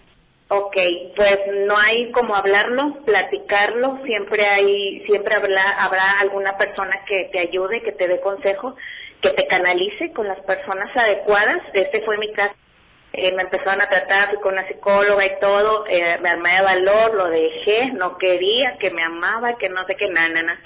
Ok, 0.51 0.75
pues 1.15 1.39
no 1.67 1.77
hay 1.77 2.11
como 2.11 2.35
hablarlo, 2.35 3.03
platicarlo, 3.05 3.99
siempre 4.03 4.47
hay, 4.47 4.99
siempre 5.05 5.35
habrá, 5.35 5.83
habrá 5.83 6.19
alguna 6.19 6.57
persona 6.57 7.05
que 7.05 7.29
te 7.31 7.37
ayude, 7.37 7.83
que 7.83 7.91
te 7.91 8.07
dé 8.07 8.19
consejo, 8.19 8.75
que 9.21 9.29
te 9.29 9.45
canalice 9.45 10.11
con 10.11 10.27
las 10.27 10.39
personas 10.39 10.89
adecuadas. 10.97 11.61
Este 11.73 12.01
fue 12.01 12.17
mi 12.17 12.33
caso. 12.33 12.55
Eh, 13.13 13.31
me 13.33 13.43
empezaron 13.43 13.79
a 13.79 13.89
tratar, 13.89 14.29
fui 14.29 14.39
con 14.39 14.53
una 14.53 14.67
psicóloga 14.67 15.23
y 15.23 15.39
todo, 15.39 15.85
eh, 15.87 16.17
me 16.19 16.29
armé 16.29 16.55
de 16.55 16.61
valor, 16.61 17.13
lo 17.13 17.27
dejé, 17.29 17.91
no 17.93 18.17
quería, 18.17 18.77
que 18.79 18.89
me 18.89 19.03
amaba, 19.03 19.55
que 19.55 19.69
no 19.69 19.85
sé 19.85 19.95
qué, 19.97 20.09
nada, 20.09 20.29
nada. 20.29 20.59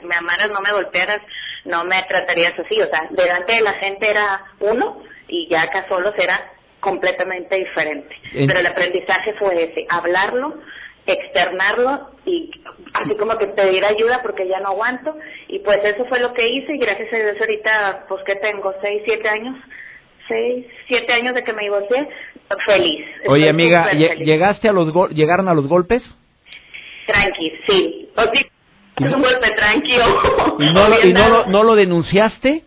Si 0.00 0.06
me 0.06 0.16
amaras, 0.16 0.50
no 0.50 0.60
me 0.60 0.72
golpearas, 0.72 1.22
no 1.64 1.84
me 1.84 2.02
tratarías 2.08 2.58
así. 2.58 2.80
O 2.80 2.88
sea, 2.88 3.06
delante 3.10 3.52
de 3.52 3.60
la 3.60 3.74
gente 3.74 4.10
era 4.10 4.46
uno 4.58 5.00
y 5.28 5.46
ya 5.48 5.62
acá 5.62 5.86
solo 5.88 6.10
será 6.12 6.40
completamente 6.82 7.56
diferente. 7.56 8.14
Pero 8.32 8.58
el 8.58 8.66
aprendizaje 8.66 9.32
fue 9.34 9.70
ese, 9.70 9.86
hablarlo, 9.88 10.54
externarlo 11.06 12.10
y 12.26 12.50
así 12.94 13.14
como 13.14 13.38
que 13.38 13.46
pedir 13.46 13.84
ayuda 13.84 14.20
porque 14.22 14.48
ya 14.48 14.58
no 14.60 14.70
aguanto 14.70 15.16
y 15.48 15.60
pues 15.60 15.78
eso 15.84 16.04
fue 16.06 16.18
lo 16.18 16.34
que 16.34 16.46
hice 16.46 16.74
y 16.74 16.78
gracias 16.78 17.12
a 17.12 17.16
Dios 17.16 17.36
ahorita 17.40 18.04
pues 18.08 18.22
que 18.24 18.34
tengo 18.36 18.74
seis, 18.82 19.02
siete 19.04 19.28
años, 19.28 19.56
seis, 20.26 20.66
siete 20.88 21.12
años 21.12 21.34
de 21.34 21.44
que 21.44 21.52
me 21.52 21.62
divorcié, 21.62 22.08
feliz. 22.66 23.06
Oye 23.28 23.48
amiga, 23.48 23.92
¿llegaste 23.92 24.68
a 24.68 24.72
los 24.72 24.92
llegaron 25.10 25.48
a 25.48 25.54
los 25.54 25.68
golpes? 25.68 26.02
Tranqui, 27.06 27.52
sí. 27.66 28.08
es 28.16 29.14
un 29.14 29.22
golpe 29.22 29.50
tranquilo. 29.52 30.04
¿Y 30.58 30.72
no, 30.72 30.88
lo, 30.88 31.00
y 31.04 31.12
no, 31.12 31.28
lo, 31.28 31.46
no 31.46 31.62
lo 31.62 31.74
denunciaste? 31.76 32.64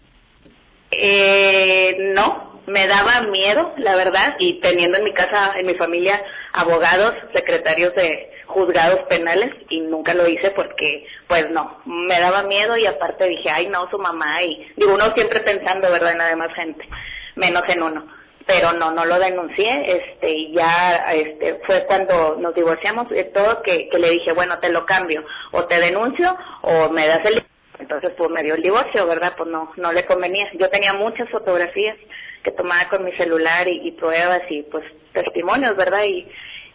Eh, 0.91 2.11
no, 2.13 2.54
me 2.67 2.87
daba 2.87 3.21
miedo, 3.21 3.73
la 3.77 3.95
verdad, 3.95 4.35
y 4.39 4.59
teniendo 4.59 4.97
en 4.97 5.03
mi 5.03 5.13
casa, 5.13 5.53
en 5.57 5.65
mi 5.65 5.75
familia, 5.75 6.21
abogados, 6.53 7.15
secretarios 7.33 7.93
de 7.95 8.31
juzgados 8.47 9.01
penales, 9.07 9.53
y 9.69 9.81
nunca 9.81 10.13
lo 10.13 10.27
hice 10.27 10.51
porque, 10.51 11.05
pues 11.27 11.49
no, 11.51 11.79
me 11.85 12.19
daba 12.19 12.43
miedo 12.43 12.77
y 12.77 12.85
aparte 12.85 13.25
dije, 13.25 13.49
ay 13.49 13.67
no, 13.67 13.89
su 13.89 13.99
mamá, 13.99 14.41
y 14.43 14.67
digo, 14.75 14.93
uno 14.93 15.13
siempre 15.13 15.41
pensando, 15.41 15.91
¿verdad?, 15.91 16.11
en 16.31 16.39
la 16.39 16.49
gente, 16.49 16.87
menos 17.35 17.63
en 17.67 17.83
uno. 17.83 18.05
Pero 18.47 18.73
no, 18.73 18.91
no 18.91 19.05
lo 19.05 19.17
denuncié, 19.17 19.97
este, 19.97 20.29
y 20.29 20.53
ya, 20.53 21.11
este, 21.13 21.55
fue 21.65 21.85
cuando 21.87 22.35
nos 22.35 22.53
divorciamos, 22.53 23.09
de 23.09 23.23
todo, 23.25 23.63
que, 23.63 23.89
que 23.89 23.97
le 23.97 24.11
dije, 24.11 24.33
bueno, 24.33 24.59
te 24.59 24.69
lo 24.69 24.85
cambio, 24.85 25.23
o 25.51 25.65
te 25.65 25.79
denuncio, 25.79 26.37
o 26.61 26.89
me 26.89 27.07
das 27.07 27.25
el 27.25 27.43
entonces, 27.79 28.11
pues 28.17 28.29
me 28.29 28.43
dio 28.43 28.55
el 28.55 28.61
divorcio, 28.61 29.05
¿verdad? 29.07 29.33
Pues 29.37 29.49
no, 29.49 29.71
no 29.77 29.91
le 29.91 30.05
convenía. 30.05 30.47
Yo 30.53 30.69
tenía 30.69 30.93
muchas 30.93 31.29
fotografías 31.29 31.97
que 32.43 32.51
tomaba 32.51 32.87
con 32.89 33.03
mi 33.03 33.11
celular 33.13 33.67
y, 33.67 33.91
pruebas 33.91 34.43
y 34.49 34.63
pues 34.63 34.83
testimonios, 35.13 35.75
¿verdad? 35.75 36.03
Y, 36.03 36.27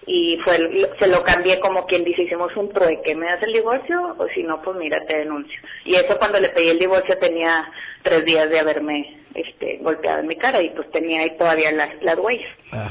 y 0.06 0.36
fue 0.38 0.58
se 0.98 1.06
lo 1.06 1.22
cambié 1.22 1.60
como 1.60 1.86
quien 1.86 2.04
dice, 2.04 2.22
hicimos 2.22 2.54
un 2.56 2.70
trueque, 2.70 3.14
¿me 3.14 3.26
das 3.26 3.42
el 3.42 3.52
divorcio? 3.52 4.16
O 4.18 4.26
si 4.34 4.42
no, 4.42 4.60
pues 4.62 4.76
mira, 4.76 4.98
te 5.06 5.18
denuncio. 5.18 5.60
Y 5.84 5.94
eso 5.94 6.18
cuando 6.18 6.40
le 6.40 6.48
pedí 6.48 6.68
el 6.68 6.78
divorcio 6.78 7.16
tenía 7.18 7.70
tres 8.02 8.24
días 8.24 8.50
de 8.50 8.58
haberme 8.58 9.20
este, 9.34 9.78
golpeado 9.80 10.20
en 10.20 10.26
mi 10.26 10.36
cara 10.36 10.60
y 10.60 10.70
pues 10.70 10.90
tenía 10.90 11.20
ahí 11.20 11.36
todavía 11.38 11.70
las, 11.70 12.02
las 12.02 12.18
huellas. 12.18 12.50
Ah, 12.72 12.90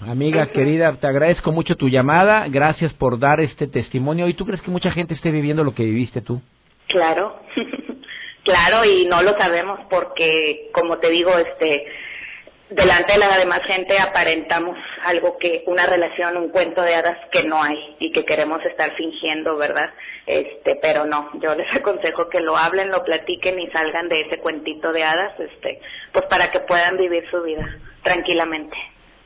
Amiga 0.00 0.46
querida, 0.52 0.94
te 1.00 1.06
agradezco 1.06 1.50
mucho 1.50 1.76
tu 1.76 1.88
llamada, 1.88 2.46
gracias 2.48 2.92
por 2.94 3.18
dar 3.18 3.40
este 3.40 3.66
testimonio. 3.66 4.28
¿Y 4.28 4.34
tú 4.34 4.46
crees 4.46 4.62
que 4.62 4.70
mucha 4.70 4.92
gente 4.92 5.14
esté 5.14 5.30
viviendo 5.30 5.64
lo 5.64 5.74
que 5.74 5.82
viviste 5.82 6.20
tú? 6.20 6.40
Claro, 6.88 7.40
claro, 8.44 8.84
y 8.84 9.06
no 9.06 9.22
lo 9.22 9.36
sabemos 9.36 9.80
porque, 9.90 10.70
como 10.72 10.98
te 10.98 11.08
digo, 11.10 11.36
este, 11.38 11.86
delante 12.70 13.12
de 13.12 13.18
la 13.18 13.38
demás 13.38 13.62
gente 13.64 13.98
aparentamos 13.98 14.76
algo 15.04 15.38
que 15.38 15.62
una 15.66 15.86
relación, 15.86 16.36
un 16.36 16.48
cuento 16.48 16.82
de 16.82 16.94
hadas 16.94 17.18
que 17.30 17.44
no 17.44 17.62
hay 17.62 17.96
y 17.98 18.10
que 18.12 18.24
queremos 18.24 18.64
estar 18.64 18.92
fingiendo, 18.92 19.56
¿verdad? 19.56 19.90
Este, 20.26 20.76
pero 20.76 21.04
no, 21.04 21.30
yo 21.40 21.54
les 21.54 21.72
aconsejo 21.74 22.28
que 22.28 22.40
lo 22.40 22.56
hablen, 22.56 22.90
lo 22.90 23.04
platiquen 23.04 23.58
y 23.60 23.70
salgan 23.70 24.08
de 24.08 24.22
ese 24.22 24.38
cuentito 24.38 24.92
de 24.92 25.04
hadas, 25.04 25.38
este, 25.38 25.80
pues 26.12 26.24
para 26.26 26.50
que 26.50 26.60
puedan 26.60 26.96
vivir 26.96 27.28
su 27.30 27.42
vida 27.42 27.66
tranquilamente. 28.02 28.76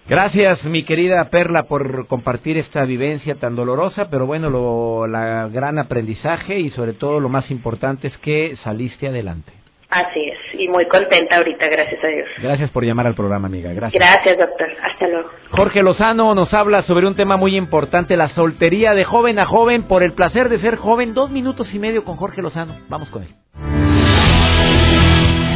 Gracias, 0.09 0.65
mi 0.65 0.85
querida 0.85 1.29
Perla, 1.29 1.65
por 1.65 2.07
compartir 2.07 2.57
esta 2.57 2.85
vivencia 2.87 3.35
tan 3.35 3.55
dolorosa, 3.55 4.09
pero 4.11 4.25
bueno, 4.25 4.49
lo, 4.49 5.07
la 5.07 5.49
gran 5.49 5.79
aprendizaje 5.79 6.59
y 6.59 6.71
sobre 6.71 6.95
todo 6.95 7.21
lo 7.21 7.29
más 7.29 7.51
importante 7.51 8.09
es 8.09 8.17
que 8.19 8.57
saliste 8.65 9.09
adelante. 9.09 9.53
Así 9.91 10.21
es, 10.21 10.61
y 10.61 10.69
muy 10.69 10.87
contenta 10.87 11.37
ahorita, 11.37 11.67
gracias 11.67 12.03
a 12.03 12.09
Dios. 12.09 12.29
Gracias 12.43 12.71
por 12.71 12.85
llamar 12.85 13.07
al 13.07 13.15
programa, 13.15 13.49
amiga. 13.49 13.73
Gracias. 13.75 14.03
Gracias, 14.03 14.39
doctor. 14.39 14.69
Hasta 14.83 15.09
luego. 15.09 15.31
Jorge 15.51 15.83
Lozano 15.83 16.35
nos 16.35 16.53
habla 16.55 16.83
sobre 16.83 17.07
un 17.07 17.15
tema 17.15 17.37
muy 17.37 17.57
importante, 17.57 18.17
la 18.17 18.29
soltería 18.31 18.95
de 18.95 19.05
joven 19.05 19.39
a 19.39 19.45
joven 19.45 19.83
por 19.83 20.03
el 20.03 20.13
placer 20.13 20.49
de 20.49 20.59
ser 20.59 20.77
joven. 20.77 21.13
Dos 21.13 21.31
minutos 21.31 21.69
y 21.75 21.79
medio 21.79 22.05
con 22.05 22.17
Jorge 22.17 22.41
Lozano. 22.41 22.75
Vamos 22.89 23.11
con 23.11 23.25
él. 23.25 23.29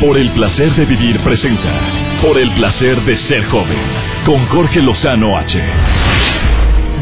Por 0.00 0.18
el 0.18 0.30
placer 0.32 0.70
de 0.72 0.84
vivir 0.84 1.22
presenta. 1.22 2.11
Por 2.22 2.38
el 2.38 2.54
placer 2.54 3.00
de 3.02 3.18
ser 3.18 3.44
joven. 3.46 3.78
Con 4.24 4.46
Jorge 4.46 4.80
Lozano 4.80 5.36
H. 5.36 5.60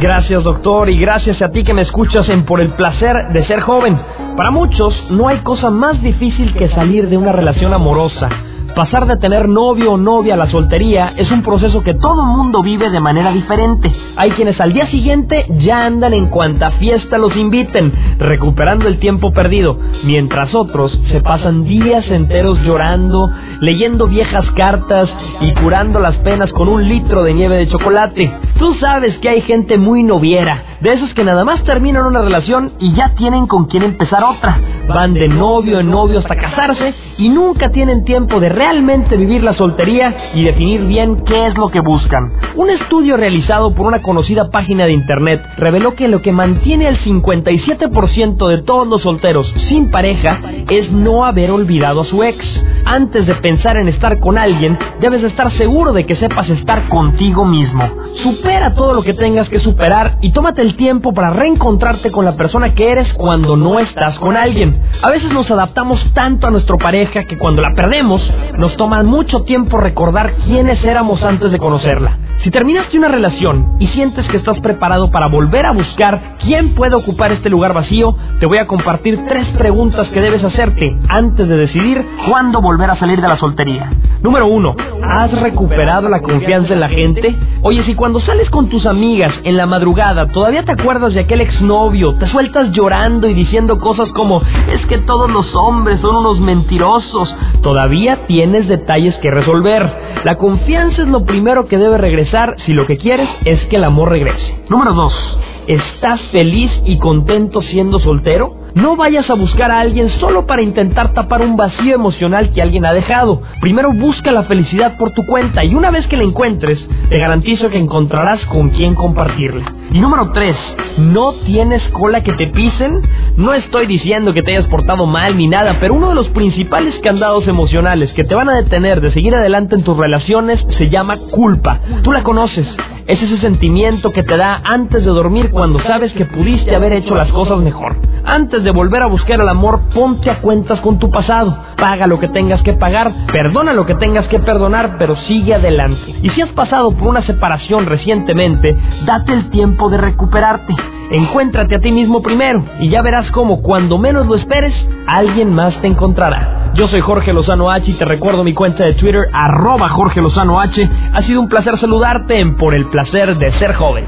Gracias 0.01 0.43
doctor 0.43 0.89
y 0.89 0.99
gracias 0.99 1.43
a 1.43 1.51
ti 1.53 1.63
que 1.63 1.75
me 1.75 1.83
escuchas 1.83 2.27
en 2.31 2.47
Por 2.47 2.59
el 2.59 2.73
placer 2.73 3.29
de 3.29 3.45
ser 3.45 3.61
joven. 3.61 4.01
Para 4.35 4.51
muchos 4.51 4.95
no 5.11 5.29
hay 5.29 5.41
cosa 5.41 5.71
más 5.71 6.01
difícil 6.01 6.55
que 6.55 6.71
salir 6.71 7.11
de 7.11 7.19
una 7.19 7.33
relación 7.33 7.75
amorosa 7.75 8.31
Pasar 8.75 9.07
de 9.07 9.17
tener 9.17 9.49
novio 9.49 9.93
o 9.93 9.97
novia 9.99 10.35
a 10.35 10.37
la 10.37 10.47
soltería 10.47 11.13
es 11.17 11.31
un 11.31 11.43
proceso 11.43 11.83
que 11.83 11.95
todo 11.95 12.25
mundo 12.25 12.63
vive 12.63 12.89
de 12.89 13.01
manera 13.01 13.33
diferente. 13.33 13.93
Hay 14.17 14.31
quienes 14.31 14.61
al 14.61 14.73
día 14.73 14.87
siguiente 14.91 15.47
ya 15.59 15.85
andan 15.85 16.15
en 16.15 16.27
cuanta 16.27 16.71
fiesta 16.73 17.19
los 17.19 17.37
inviten, 17.37 17.93
recuperando 18.19 18.87
el 18.87 18.99
tiempo 18.99 19.33
perdido, 19.33 19.77
mientras 20.05 20.55
otros 20.55 20.97
se 21.11 21.21
pasan 21.21 21.65
días 21.65 22.09
enteros 22.11 22.61
llorando, 22.63 23.31
leyendo 23.61 24.07
viejas 24.07 24.49
cartas 24.53 25.11
y 25.41 25.53
curando 25.55 25.99
las 25.99 26.17
penas 26.19 26.53
con 26.53 26.69
un 26.69 26.89
litro 26.89 27.25
de 27.25 27.35
nieve 27.35 27.57
de 27.57 27.69
chocolate. 27.69 28.33
Tú 28.59 28.75
sabes 28.75 29.19
que 29.19 29.31
hay 29.31 29.41
gente 29.43 29.79
muy 29.79 30.03
noviera, 30.03 30.63
de 30.81 30.91
esos 30.91 31.13
que 31.15 31.25
nada 31.25 31.45
más 31.45 31.63
terminan 31.65 32.07
una 32.07 32.23
relación 32.23 32.73
y 32.79 32.95
ya 32.95 33.15
tienen 33.15 33.47
con 33.47 33.67
quien 33.67 33.83
empezar 33.83 34.23
otra. 34.23 34.59
Van 34.89 35.15
de 35.15 35.29
novio 35.29 35.81
en 35.81 35.91
novio 35.91 36.19
hasta 36.19 36.37
casarse 36.37 36.95
y 37.19 37.29
nunca 37.29 37.71
tienen 37.71 38.05
tiempo 38.05 38.41
de 38.41 38.49
realmente 38.61 39.17
vivir 39.17 39.43
la 39.43 39.55
soltería 39.55 40.33
y 40.35 40.43
definir 40.43 40.83
bien 40.83 41.25
qué 41.25 41.47
es 41.47 41.57
lo 41.57 41.71
que 41.71 41.81
buscan. 41.81 42.31
Un 42.57 42.69
estudio 42.69 43.17
realizado 43.17 43.75
por 43.75 43.87
una 43.87 44.03
conocida 44.03 44.51
página 44.51 44.85
de 44.85 44.93
internet 44.93 45.43
reveló 45.57 45.95
que 45.95 46.09
lo 46.09 46.21
que 46.21 46.31
mantiene 46.31 46.87
al 46.87 46.99
57% 46.99 48.49
de 48.49 48.59
todos 48.59 48.87
los 48.87 49.01
solteros 49.01 49.51
sin 49.71 49.91
pareja 49.91 50.41
es 50.69 50.93
no 50.93 51.25
haber 51.25 51.51
olvidado 51.53 52.03
a 52.03 52.05
su 52.05 52.23
ex. 52.23 52.37
Antes 52.85 53.27
de 53.27 53.35
pensar 53.37 53.79
en 53.79 53.89
estar 53.89 54.21
con 54.21 54.37
alguien, 54.37 54.77
debes 55.01 55.25
estar 55.25 55.51
seguro 55.57 55.95
de 55.95 56.05
que 56.05 56.17
sepas 56.17 56.51
estar 56.51 56.87
contigo 56.91 57.47
mismo. 57.47 57.89
Supera 58.17 58.75
todo 58.75 58.93
lo 58.93 59.03
que 59.03 59.15
tengas 59.15 59.49
que 59.49 59.61
superar 59.61 60.19
y 60.21 60.33
tómate 60.33 60.61
el 60.61 60.77
tiempo 60.77 61.15
para 61.15 61.31
reencontrarte 61.31 62.11
con 62.11 62.25
la 62.25 62.37
persona 62.37 62.75
que 62.75 62.91
eres 62.91 63.11
cuando 63.15 63.57
no 63.57 63.79
estás 63.79 64.19
con 64.19 64.37
alguien. 64.37 64.83
A 65.03 65.11
veces 65.11 65.33
nos 65.33 65.51
adaptamos 65.51 66.05
tanto 66.13 66.47
a 66.47 66.51
nuestra 66.51 66.77
pareja 66.77 67.25
que 67.25 67.39
cuando 67.39 67.63
la 67.63 67.75
perdemos, 67.75 68.21
nos 68.59 68.77
toma 68.77 69.03
mucho 69.03 69.43
tiempo 69.45 69.79
recordar 69.79 70.35
quiénes 70.45 70.85
éramos 70.85 71.23
antes 71.23 71.51
de 71.51 71.59
conocerla. 71.59 72.19
Si 72.43 72.51
terminaste 72.51 72.97
una 72.97 73.09
relación 73.09 73.77
y 73.79 73.87
sientes 73.89 74.27
que 74.29 74.39
estás 74.39 74.59
preparado 74.61 75.11
para 75.11 75.29
volver 75.29 75.67
a 75.67 75.73
buscar 75.73 76.37
quién 76.41 76.75
puede 76.75 76.97
ocupar 76.97 77.33
este 77.33 77.51
lugar 77.51 77.75
vacío, 77.75 78.17
te 78.39 78.47
voy 78.47 78.59
a 78.59 78.67
compartir 78.67 79.19
tres 79.29 79.47
preguntas 79.59 80.09
que 80.09 80.23
debes 80.23 80.43
hacerte 80.43 80.97
antes 81.09 81.47
de 81.47 81.57
decidir 81.57 82.05
cuándo 82.29 82.63
volver 82.63 82.91
a 82.91 82.97
salir 82.97 83.21
de 83.21 83.29
la 83.29 83.37
soltería. 83.37 83.91
Número 84.23 84.47
uno, 84.47 84.75
¿has 85.03 85.33
recuperado 85.41 86.09
la 86.09 86.21
confianza 86.21 86.73
en 86.73 86.81
la 86.81 86.89
gente? 86.89 87.35
Oye, 87.63 87.83
si 87.85 87.95
cuando 88.01 88.19
sales 88.21 88.49
con 88.49 88.71
tus 88.71 88.87
amigas 88.87 89.31
en 89.45 89.59
la 89.59 89.67
madrugada 89.67 90.27
todavía 90.29 90.65
te 90.65 90.73
acuerdas 90.73 91.13
de 91.13 91.21
aquel 91.21 91.43
exnovio, 91.43 92.15
te 92.15 92.27
sueltas 92.29 92.73
llorando 92.73 93.29
y 93.29 93.35
diciendo 93.35 93.79
cosas 93.79 94.11
como, 94.13 94.41
es 94.73 94.87
que 94.87 94.97
todos 94.97 95.31
los 95.31 95.55
hombres 95.55 96.01
son 96.01 96.17
unos 96.17 96.41
mentirosos, 96.41 97.35
todavía 97.61 98.25
tienes 98.27 98.69
detalles 98.69 99.15
que 99.19 99.31
resolver. 99.31 99.87
La 100.25 100.37
confianza 100.37 101.03
es 101.03 101.09
lo 101.09 101.27
primero 101.27 101.69
que 101.69 101.77
debe 101.77 101.99
regresar 101.99 102.57
si 102.65 102.73
lo 102.73 102.87
que 102.87 102.97
quieres 102.97 103.29
es 103.45 103.63
que 103.67 103.77
el 103.77 103.85
amor 103.85 104.09
regrese. 104.09 104.65
Número 104.71 104.95
2. 104.95 105.39
¿Estás 105.67 106.23
feliz 106.33 106.73
y 106.87 106.97
contento 106.97 107.61
siendo 107.61 107.99
soltero? 107.99 108.60
No 108.75 108.95
vayas 108.95 109.29
a 109.29 109.35
buscar 109.35 109.73
a 109.73 109.81
alguien 109.81 110.09
solo 110.21 110.47
para 110.47 110.63
intentar 110.63 111.13
tapar 111.13 111.43
un 111.43 111.57
vacío 111.57 111.93
emocional 111.95 112.53
que 112.53 112.63
alguien 112.63 112.87
ha 112.87 112.93
dejado. 112.93 113.43
Primero 113.61 113.93
busca 113.93 114.31
la 114.31 114.45
felicidad 114.45 114.97
por 114.97 115.11
tu 115.11 115.27
cuenta 115.27 115.65
y 115.65 115.75
una 115.75 115.91
vez 115.91 116.07
que 116.07 116.17
la 116.17 116.23
encuentres, 116.23 116.79
te 117.09 117.19
garantizo 117.19 117.69
que 117.69 117.79
encontrarás 117.79 118.45
con 118.47 118.71
quién 118.71 118.95
compartirla. 118.95 119.75
Y 119.93 119.99
número 119.99 120.31
3, 120.31 120.57
¿no 120.99 121.33
tienes 121.45 121.83
cola 121.89 122.23
que 122.23 122.33
te 122.35 122.47
pisen? 122.47 123.03
No 123.37 123.55
estoy 123.55 123.87
diciendo 123.87 124.33
que 124.33 124.43
te 124.43 124.53
hayas 124.53 124.69
portado 124.69 125.05
mal 125.05 125.37
ni 125.37 125.49
nada, 125.49 125.79
pero 125.81 125.95
uno 125.95 126.11
de 126.11 126.15
los 126.15 126.29
principales 126.29 126.95
candados 127.03 127.49
emocionales 127.49 128.13
que 128.13 128.23
te 128.23 128.37
van 128.37 128.51
a 128.51 128.57
detener 128.57 129.01
de 129.01 129.11
seguir 129.11 129.35
adelante 129.35 129.75
en 129.75 129.83
tus 129.83 129.97
relaciones 129.97 130.65
se 130.79 130.89
llama 130.91 131.17
culpa. 131.33 131.81
Tú 132.05 132.13
la 132.13 132.23
conoces. 132.23 132.69
Es 133.09 133.21
ese 133.21 133.39
sentimiento 133.39 134.13
que 134.13 134.23
te 134.23 134.37
da 134.37 134.61
antes 134.63 135.05
de 135.05 135.11
dormir 135.11 135.51
cuando 135.51 135.81
sabes 135.81 136.13
que 136.13 136.27
pudiste 136.27 136.77
haber 136.77 136.93
hecho 136.93 137.17
las 137.17 137.33
cosas 137.33 137.59
mejor. 137.59 137.97
Antes 138.25 138.60
de 138.65 138.71
volver 138.71 139.03
a 139.03 139.07
buscar 139.07 139.41
el 139.41 139.49
amor, 139.49 139.81
ponte 139.95 140.31
a 140.31 140.41
cuentas 140.41 140.81
con 140.81 140.99
tu 140.99 141.11
pasado. 141.11 141.57
Paga 141.77 142.07
lo 142.07 142.19
que 142.19 142.29
tengas 142.29 142.63
que 142.63 142.75
pagar, 142.75 143.13
perdona 143.33 143.73
lo 143.73 143.87
que 143.87 143.95
tengas 143.95 144.27
que 144.29 144.39
perdonar, 144.39 144.97
pero 144.99 145.17
sigue 145.17 145.55
adelante. 145.55 146.15
Y 146.23 146.31
si 146.31 146.43
has 146.43 146.51
pasado 146.51 146.93
por 146.93 147.09
una 147.09 147.23
separación 147.23 147.87
recientemente, 147.87 148.77
date 149.05 149.33
el 149.33 149.51
tiempo 149.51 149.89
de 149.89 149.99
recuperarte. 149.99 150.75
Encuéntrate 151.11 151.75
a 151.75 151.81
ti 151.81 151.91
mismo 151.91 152.23
primero 152.23 152.65
y 152.79 152.89
ya 152.89 153.03
verás 153.03 153.31
cómo 153.33 153.63
cuando 153.63 153.99
menos 153.99 154.27
lo 154.27 154.37
esperes, 154.37 154.75
alguien 155.07 155.53
más 155.53 155.81
te 155.81 155.89
encontrará. 155.89 156.71
Yo 156.75 156.87
soy 156.87 157.01
Jorge 157.01 157.33
Lozano 157.33 157.71
H 157.71 157.91
y 157.91 157.95
te 157.95 158.05
recuerdo 158.05 158.45
mi 158.45 158.55
cuenta 158.55 158.85
de 158.85 158.95
Twitter, 158.95 159.29
arroba 159.33 159.89
Jorge 159.89 160.21
Lozano 160.21 160.61
H. 160.61 160.89
Ha 161.13 161.23
sido 161.23 161.41
un 161.41 161.49
placer 161.49 161.79
saludarte 161.81 162.39
en 162.39 162.57
Por 162.57 162.75
el 162.75 162.87
placer 162.87 163.37
de 163.39 163.53
ser 163.59 163.75
joven. 163.75 164.07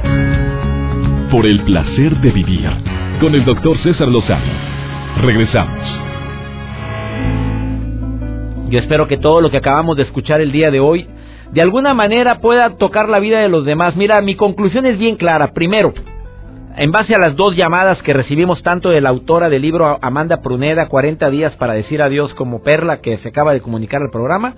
Por 1.30 1.46
el 1.46 1.60
placer 1.64 2.16
de 2.18 2.30
vivir 2.30 2.68
con 3.22 3.36
el 3.36 3.44
doctor 3.44 3.78
César 3.78 4.08
Lozano. 4.08 4.52
Regresamos. 5.22 5.78
Yo 8.68 8.80
espero 8.80 9.06
que 9.06 9.16
todo 9.16 9.40
lo 9.40 9.48
que 9.48 9.58
acabamos 9.58 9.96
de 9.96 10.02
escuchar 10.02 10.40
el 10.40 10.50
día 10.50 10.72
de 10.72 10.80
hoy 10.80 11.06
de 11.52 11.62
alguna 11.62 11.94
manera 11.94 12.40
pueda 12.40 12.76
tocar 12.78 13.08
la 13.08 13.20
vida 13.20 13.38
de 13.38 13.48
los 13.48 13.64
demás. 13.64 13.94
Mira, 13.94 14.20
mi 14.22 14.34
conclusión 14.34 14.86
es 14.86 14.98
bien 14.98 15.14
clara. 15.14 15.52
Primero, 15.52 15.94
en 16.76 16.90
base 16.90 17.14
a 17.14 17.20
las 17.20 17.36
dos 17.36 17.54
llamadas 17.54 18.02
que 18.02 18.12
recibimos 18.12 18.60
tanto 18.64 18.88
de 18.90 19.00
la 19.00 19.10
autora 19.10 19.48
del 19.48 19.62
libro 19.62 20.00
Amanda 20.02 20.42
Pruneda, 20.42 20.88
40 20.88 21.30
días 21.30 21.54
para 21.54 21.74
decir 21.74 22.02
adiós 22.02 22.34
como 22.34 22.64
Perla, 22.64 23.02
que 23.02 23.18
se 23.18 23.28
acaba 23.28 23.52
de 23.52 23.60
comunicar 23.60 24.02
al 24.02 24.10
programa, 24.10 24.56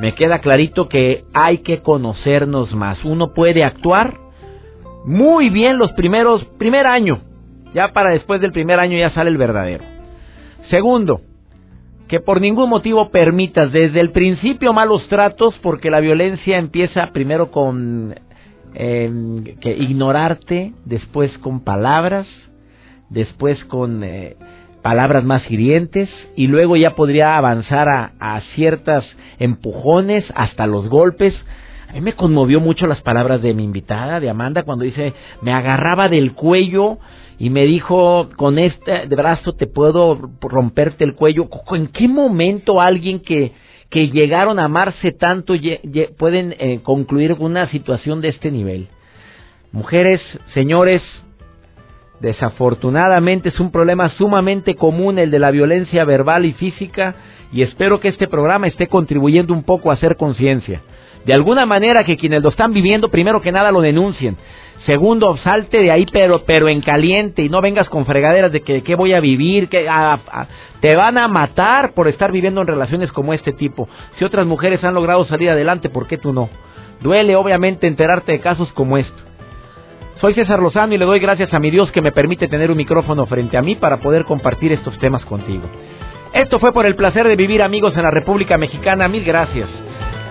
me 0.00 0.16
queda 0.16 0.40
clarito 0.40 0.88
que 0.88 1.22
hay 1.32 1.58
que 1.58 1.82
conocernos 1.82 2.74
más. 2.74 3.04
Uno 3.04 3.32
puede 3.32 3.62
actuar 3.62 4.14
muy 5.04 5.50
bien 5.50 5.78
los 5.78 5.92
primeros, 5.92 6.44
primer 6.58 6.88
año. 6.88 7.29
Ya 7.74 7.92
para 7.92 8.10
después 8.10 8.40
del 8.40 8.52
primer 8.52 8.80
año 8.80 8.98
ya 8.98 9.10
sale 9.10 9.30
el 9.30 9.36
verdadero. 9.36 9.84
Segundo, 10.70 11.20
que 12.08 12.20
por 12.20 12.40
ningún 12.40 12.68
motivo 12.68 13.10
permitas 13.10 13.70
desde 13.70 14.00
el 14.00 14.10
principio 14.10 14.72
malos 14.72 15.06
tratos 15.08 15.54
porque 15.62 15.90
la 15.90 16.00
violencia 16.00 16.58
empieza 16.58 17.10
primero 17.12 17.52
con 17.52 18.16
eh, 18.74 19.56
que 19.60 19.70
ignorarte, 19.72 20.72
después 20.84 21.36
con 21.38 21.60
palabras, 21.60 22.26
después 23.10 23.64
con 23.66 24.02
eh, 24.02 24.36
palabras 24.82 25.24
más 25.24 25.48
hirientes 25.50 26.08
y 26.34 26.48
luego 26.48 26.76
ya 26.76 26.96
podría 26.96 27.36
avanzar 27.36 27.88
a, 27.88 28.12
a 28.18 28.40
ciertas 28.56 29.04
empujones 29.38 30.24
hasta 30.34 30.66
los 30.66 30.88
golpes. 30.88 31.34
A 31.88 31.92
mí 31.92 32.00
me 32.00 32.14
conmovió 32.14 32.60
mucho 32.60 32.86
las 32.86 33.02
palabras 33.02 33.42
de 33.42 33.54
mi 33.54 33.64
invitada, 33.64 34.20
de 34.20 34.30
Amanda, 34.30 34.62
cuando 34.64 34.84
dice, 34.84 35.12
me 35.42 35.52
agarraba 35.52 36.08
del 36.08 36.32
cuello 36.32 36.98
y 37.40 37.48
me 37.48 37.64
dijo, 37.64 38.28
con 38.36 38.58
este 38.58 39.06
brazo 39.06 39.54
te 39.54 39.66
puedo 39.66 40.30
romperte 40.42 41.04
el 41.04 41.14
cuello. 41.14 41.48
¿En 41.72 41.86
qué 41.86 42.06
momento 42.06 42.82
alguien 42.82 43.20
que, 43.20 43.52
que 43.88 44.10
llegaron 44.10 44.58
a 44.58 44.66
amarse 44.66 45.12
tanto 45.12 45.54
pueden 46.18 46.54
eh, 46.58 46.80
concluir 46.82 47.32
una 47.38 47.66
situación 47.70 48.20
de 48.20 48.28
este 48.28 48.50
nivel? 48.50 48.88
Mujeres, 49.72 50.20
señores, 50.52 51.00
desafortunadamente 52.20 53.48
es 53.48 53.58
un 53.58 53.72
problema 53.72 54.10
sumamente 54.10 54.74
común 54.74 55.18
el 55.18 55.30
de 55.30 55.38
la 55.38 55.50
violencia 55.50 56.04
verbal 56.04 56.44
y 56.44 56.52
física 56.52 57.14
y 57.54 57.62
espero 57.62 58.00
que 58.00 58.08
este 58.08 58.28
programa 58.28 58.66
esté 58.66 58.86
contribuyendo 58.86 59.54
un 59.54 59.62
poco 59.62 59.90
a 59.90 59.94
hacer 59.94 60.16
conciencia. 60.18 60.82
De 61.24 61.34
alguna 61.34 61.66
manera 61.66 62.04
que 62.04 62.16
quienes 62.16 62.42
lo 62.42 62.48
están 62.48 62.72
viviendo, 62.72 63.10
primero 63.10 63.40
que 63.40 63.52
nada 63.52 63.70
lo 63.70 63.80
denuncien. 63.80 64.36
Segundo, 64.86 65.36
salte 65.38 65.82
de 65.82 65.90
ahí 65.90 66.06
pero 66.10 66.42
pero 66.46 66.68
en 66.68 66.80
caliente 66.80 67.42
y 67.42 67.50
no 67.50 67.60
vengas 67.60 67.88
con 67.88 68.06
fregaderas 68.06 68.50
de 68.50 68.62
que, 68.62 68.94
voy 68.94 69.12
a 69.12 69.20
vivir, 69.20 69.68
que 69.68 69.86
te 70.80 70.96
van 70.96 71.18
a 71.18 71.28
matar 71.28 71.92
por 71.92 72.08
estar 72.08 72.32
viviendo 72.32 72.62
en 72.62 72.66
relaciones 72.66 73.12
como 73.12 73.34
este 73.34 73.52
tipo. 73.52 73.88
Si 74.18 74.24
otras 74.24 74.46
mujeres 74.46 74.82
han 74.82 74.94
logrado 74.94 75.24
salir 75.26 75.50
adelante, 75.50 75.90
¿por 75.90 76.06
qué 76.06 76.16
tú 76.16 76.32
no? 76.32 76.48
Duele 77.00 77.36
obviamente 77.36 77.86
enterarte 77.86 78.32
de 78.32 78.40
casos 78.40 78.72
como 78.72 78.96
esto. 78.96 79.22
Soy 80.20 80.34
César 80.34 80.60
Lozano 80.60 80.94
y 80.94 80.98
le 80.98 81.06
doy 81.06 81.18
gracias 81.18 81.52
a 81.54 81.60
mi 81.60 81.70
Dios 81.70 81.90
que 81.92 82.02
me 82.02 82.12
permite 82.12 82.48
tener 82.48 82.70
un 82.70 82.76
micrófono 82.76 83.26
frente 83.26 83.56
a 83.56 83.62
mí 83.62 83.74
para 83.74 83.98
poder 83.98 84.24
compartir 84.24 84.72
estos 84.72 84.98
temas 84.98 85.24
contigo. 85.24 85.64
Esto 86.32 86.58
fue 86.58 86.72
por 86.72 86.86
el 86.86 86.94
placer 86.94 87.26
de 87.26 87.36
vivir 87.36 87.62
amigos 87.62 87.96
en 87.96 88.02
la 88.02 88.10
República 88.10 88.56
Mexicana. 88.56 89.08
Mil 89.08 89.24
gracias. 89.24 89.68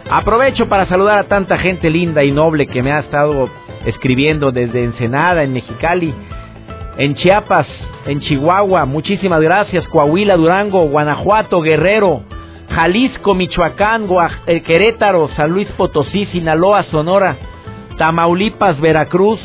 Aprovecho 0.10 0.68
para 0.68 0.88
saludar 0.88 1.20
a 1.20 1.24
tanta 1.26 1.56
gente 1.60 1.88
linda 1.88 2.24
y 2.24 2.32
noble 2.32 2.66
que 2.66 2.82
me 2.82 2.92
ha 2.92 3.02
estado 3.02 3.48
escribiendo 3.86 4.52
desde 4.52 4.84
Ensenada, 4.84 5.44
en 5.44 5.54
Mexicali, 5.54 6.12
en 6.98 7.14
Chiapas, 7.14 7.68
en 8.08 8.20
Chihuahua. 8.20 8.86
Muchísimas 8.86 9.40
gracias. 9.40 9.88
Coahuila, 9.88 10.36
Durango, 10.36 10.88
Guanajuato, 10.88 11.62
Guerrero, 11.62 12.24
Jalisco, 12.72 13.36
Michoacán, 13.36 14.08
eh, 14.48 14.62
Querétaro, 14.62 15.30
San 15.36 15.52
Luis 15.52 15.68
Potosí, 15.78 16.26
Sinaloa, 16.26 16.84
Sonora, 16.86 17.38
Tamaulipas, 18.00 18.82
Veracruz. 18.82 19.40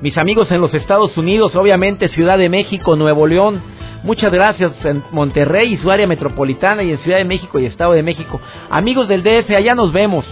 Mis 0.00 0.16
amigos 0.16 0.48
en 0.52 0.60
los 0.60 0.72
Estados 0.74 1.16
Unidos, 1.16 1.56
obviamente 1.56 2.08
Ciudad 2.10 2.38
de 2.38 2.48
México, 2.48 2.94
Nuevo 2.94 3.26
León. 3.26 3.60
Muchas 4.04 4.32
gracias 4.32 4.72
en 4.84 5.02
Monterrey 5.10 5.74
y 5.74 5.76
su 5.78 5.90
área 5.90 6.06
metropolitana 6.06 6.84
y 6.84 6.92
en 6.92 6.98
Ciudad 6.98 7.18
de 7.18 7.24
México 7.24 7.58
y 7.58 7.66
Estado 7.66 7.94
de 7.94 8.04
México. 8.04 8.40
Amigos 8.70 9.08
del 9.08 9.24
DF, 9.24 9.50
allá 9.50 9.74
nos 9.74 9.92
vemos. 9.92 10.24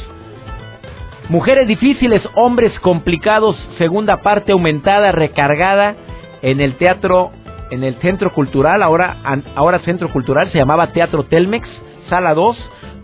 Mujeres 1.29 1.67
difíciles, 1.67 2.23
hombres 2.35 2.79
complicados, 2.79 3.57
segunda 3.77 4.19
parte 4.19 4.53
aumentada, 4.53 5.11
recargada 5.11 5.97
en 6.43 6.61
el 6.61 6.77
teatro, 6.77 7.33
en 7.73 7.83
el 7.83 7.97
centro 7.97 8.33
cultural, 8.33 8.85
ahora, 8.85 9.17
ahora 9.57 9.81
centro 9.81 10.09
cultural, 10.11 10.49
se 10.53 10.59
llamaba 10.59 10.93
Teatro 10.93 11.25
Telmex, 11.25 11.69
sala 12.09 12.35
2, 12.35 12.57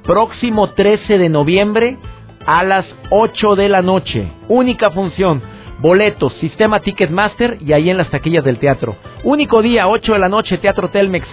próximo 0.05 0.71
13 0.71 1.19
de 1.19 1.29
noviembre 1.29 1.97
a 2.47 2.63
las 2.63 2.87
8 3.11 3.57
de 3.57 3.69
la 3.69 3.83
noche. 3.83 4.29
Única 4.47 4.91
función, 4.91 5.43
boletos, 5.83 6.33
sistema 6.35 6.81
Ticketmaster 6.81 7.59
y 7.61 7.73
ahí 7.73 7.91
en 7.91 7.99
las 7.99 8.09
taquillas 8.11 8.45
del 8.45 8.59
teatro. 8.59 8.97
Único 9.25 9.61
día, 9.61 9.89
8 9.89 10.13
de 10.13 10.19
la 10.19 10.29
noche, 10.29 10.57
Teatro 10.59 10.89
Telmex. 10.89 11.27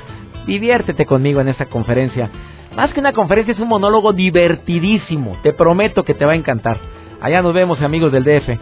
Diviértete 0.48 1.06
conmigo 1.06 1.40
en 1.40 1.50
esa 1.50 1.68
conferencia. 1.68 2.30
Más 2.76 2.92
que 2.92 3.00
una 3.00 3.14
conferencia, 3.14 3.54
es 3.54 3.60
un 3.60 3.68
monólogo 3.68 4.12
divertidísimo. 4.12 5.38
Te 5.44 5.54
prometo 5.54 6.04
que 6.04 6.16
te 6.16 6.26
va 6.26 6.34
a 6.34 6.36
encantar. 6.36 6.78
Allá 7.22 7.42
nos 7.42 7.54
vemos, 7.54 7.80
amigos 7.82 8.12
del 8.12 8.24
DF. 8.24 8.58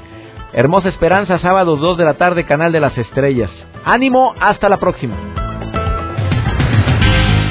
Hermosa 0.54 0.90
Esperanza, 0.90 1.40
sábados 1.40 1.80
2 1.80 1.98
de 1.98 2.06
la 2.06 2.16
tarde, 2.16 2.46
Canal 2.46 2.72
de 2.72 2.82
las 2.82 2.98
Estrellas. 2.98 3.52
Ánimo, 3.86 4.34
hasta 4.40 4.70
la 4.70 4.78
próxima. 4.78 5.47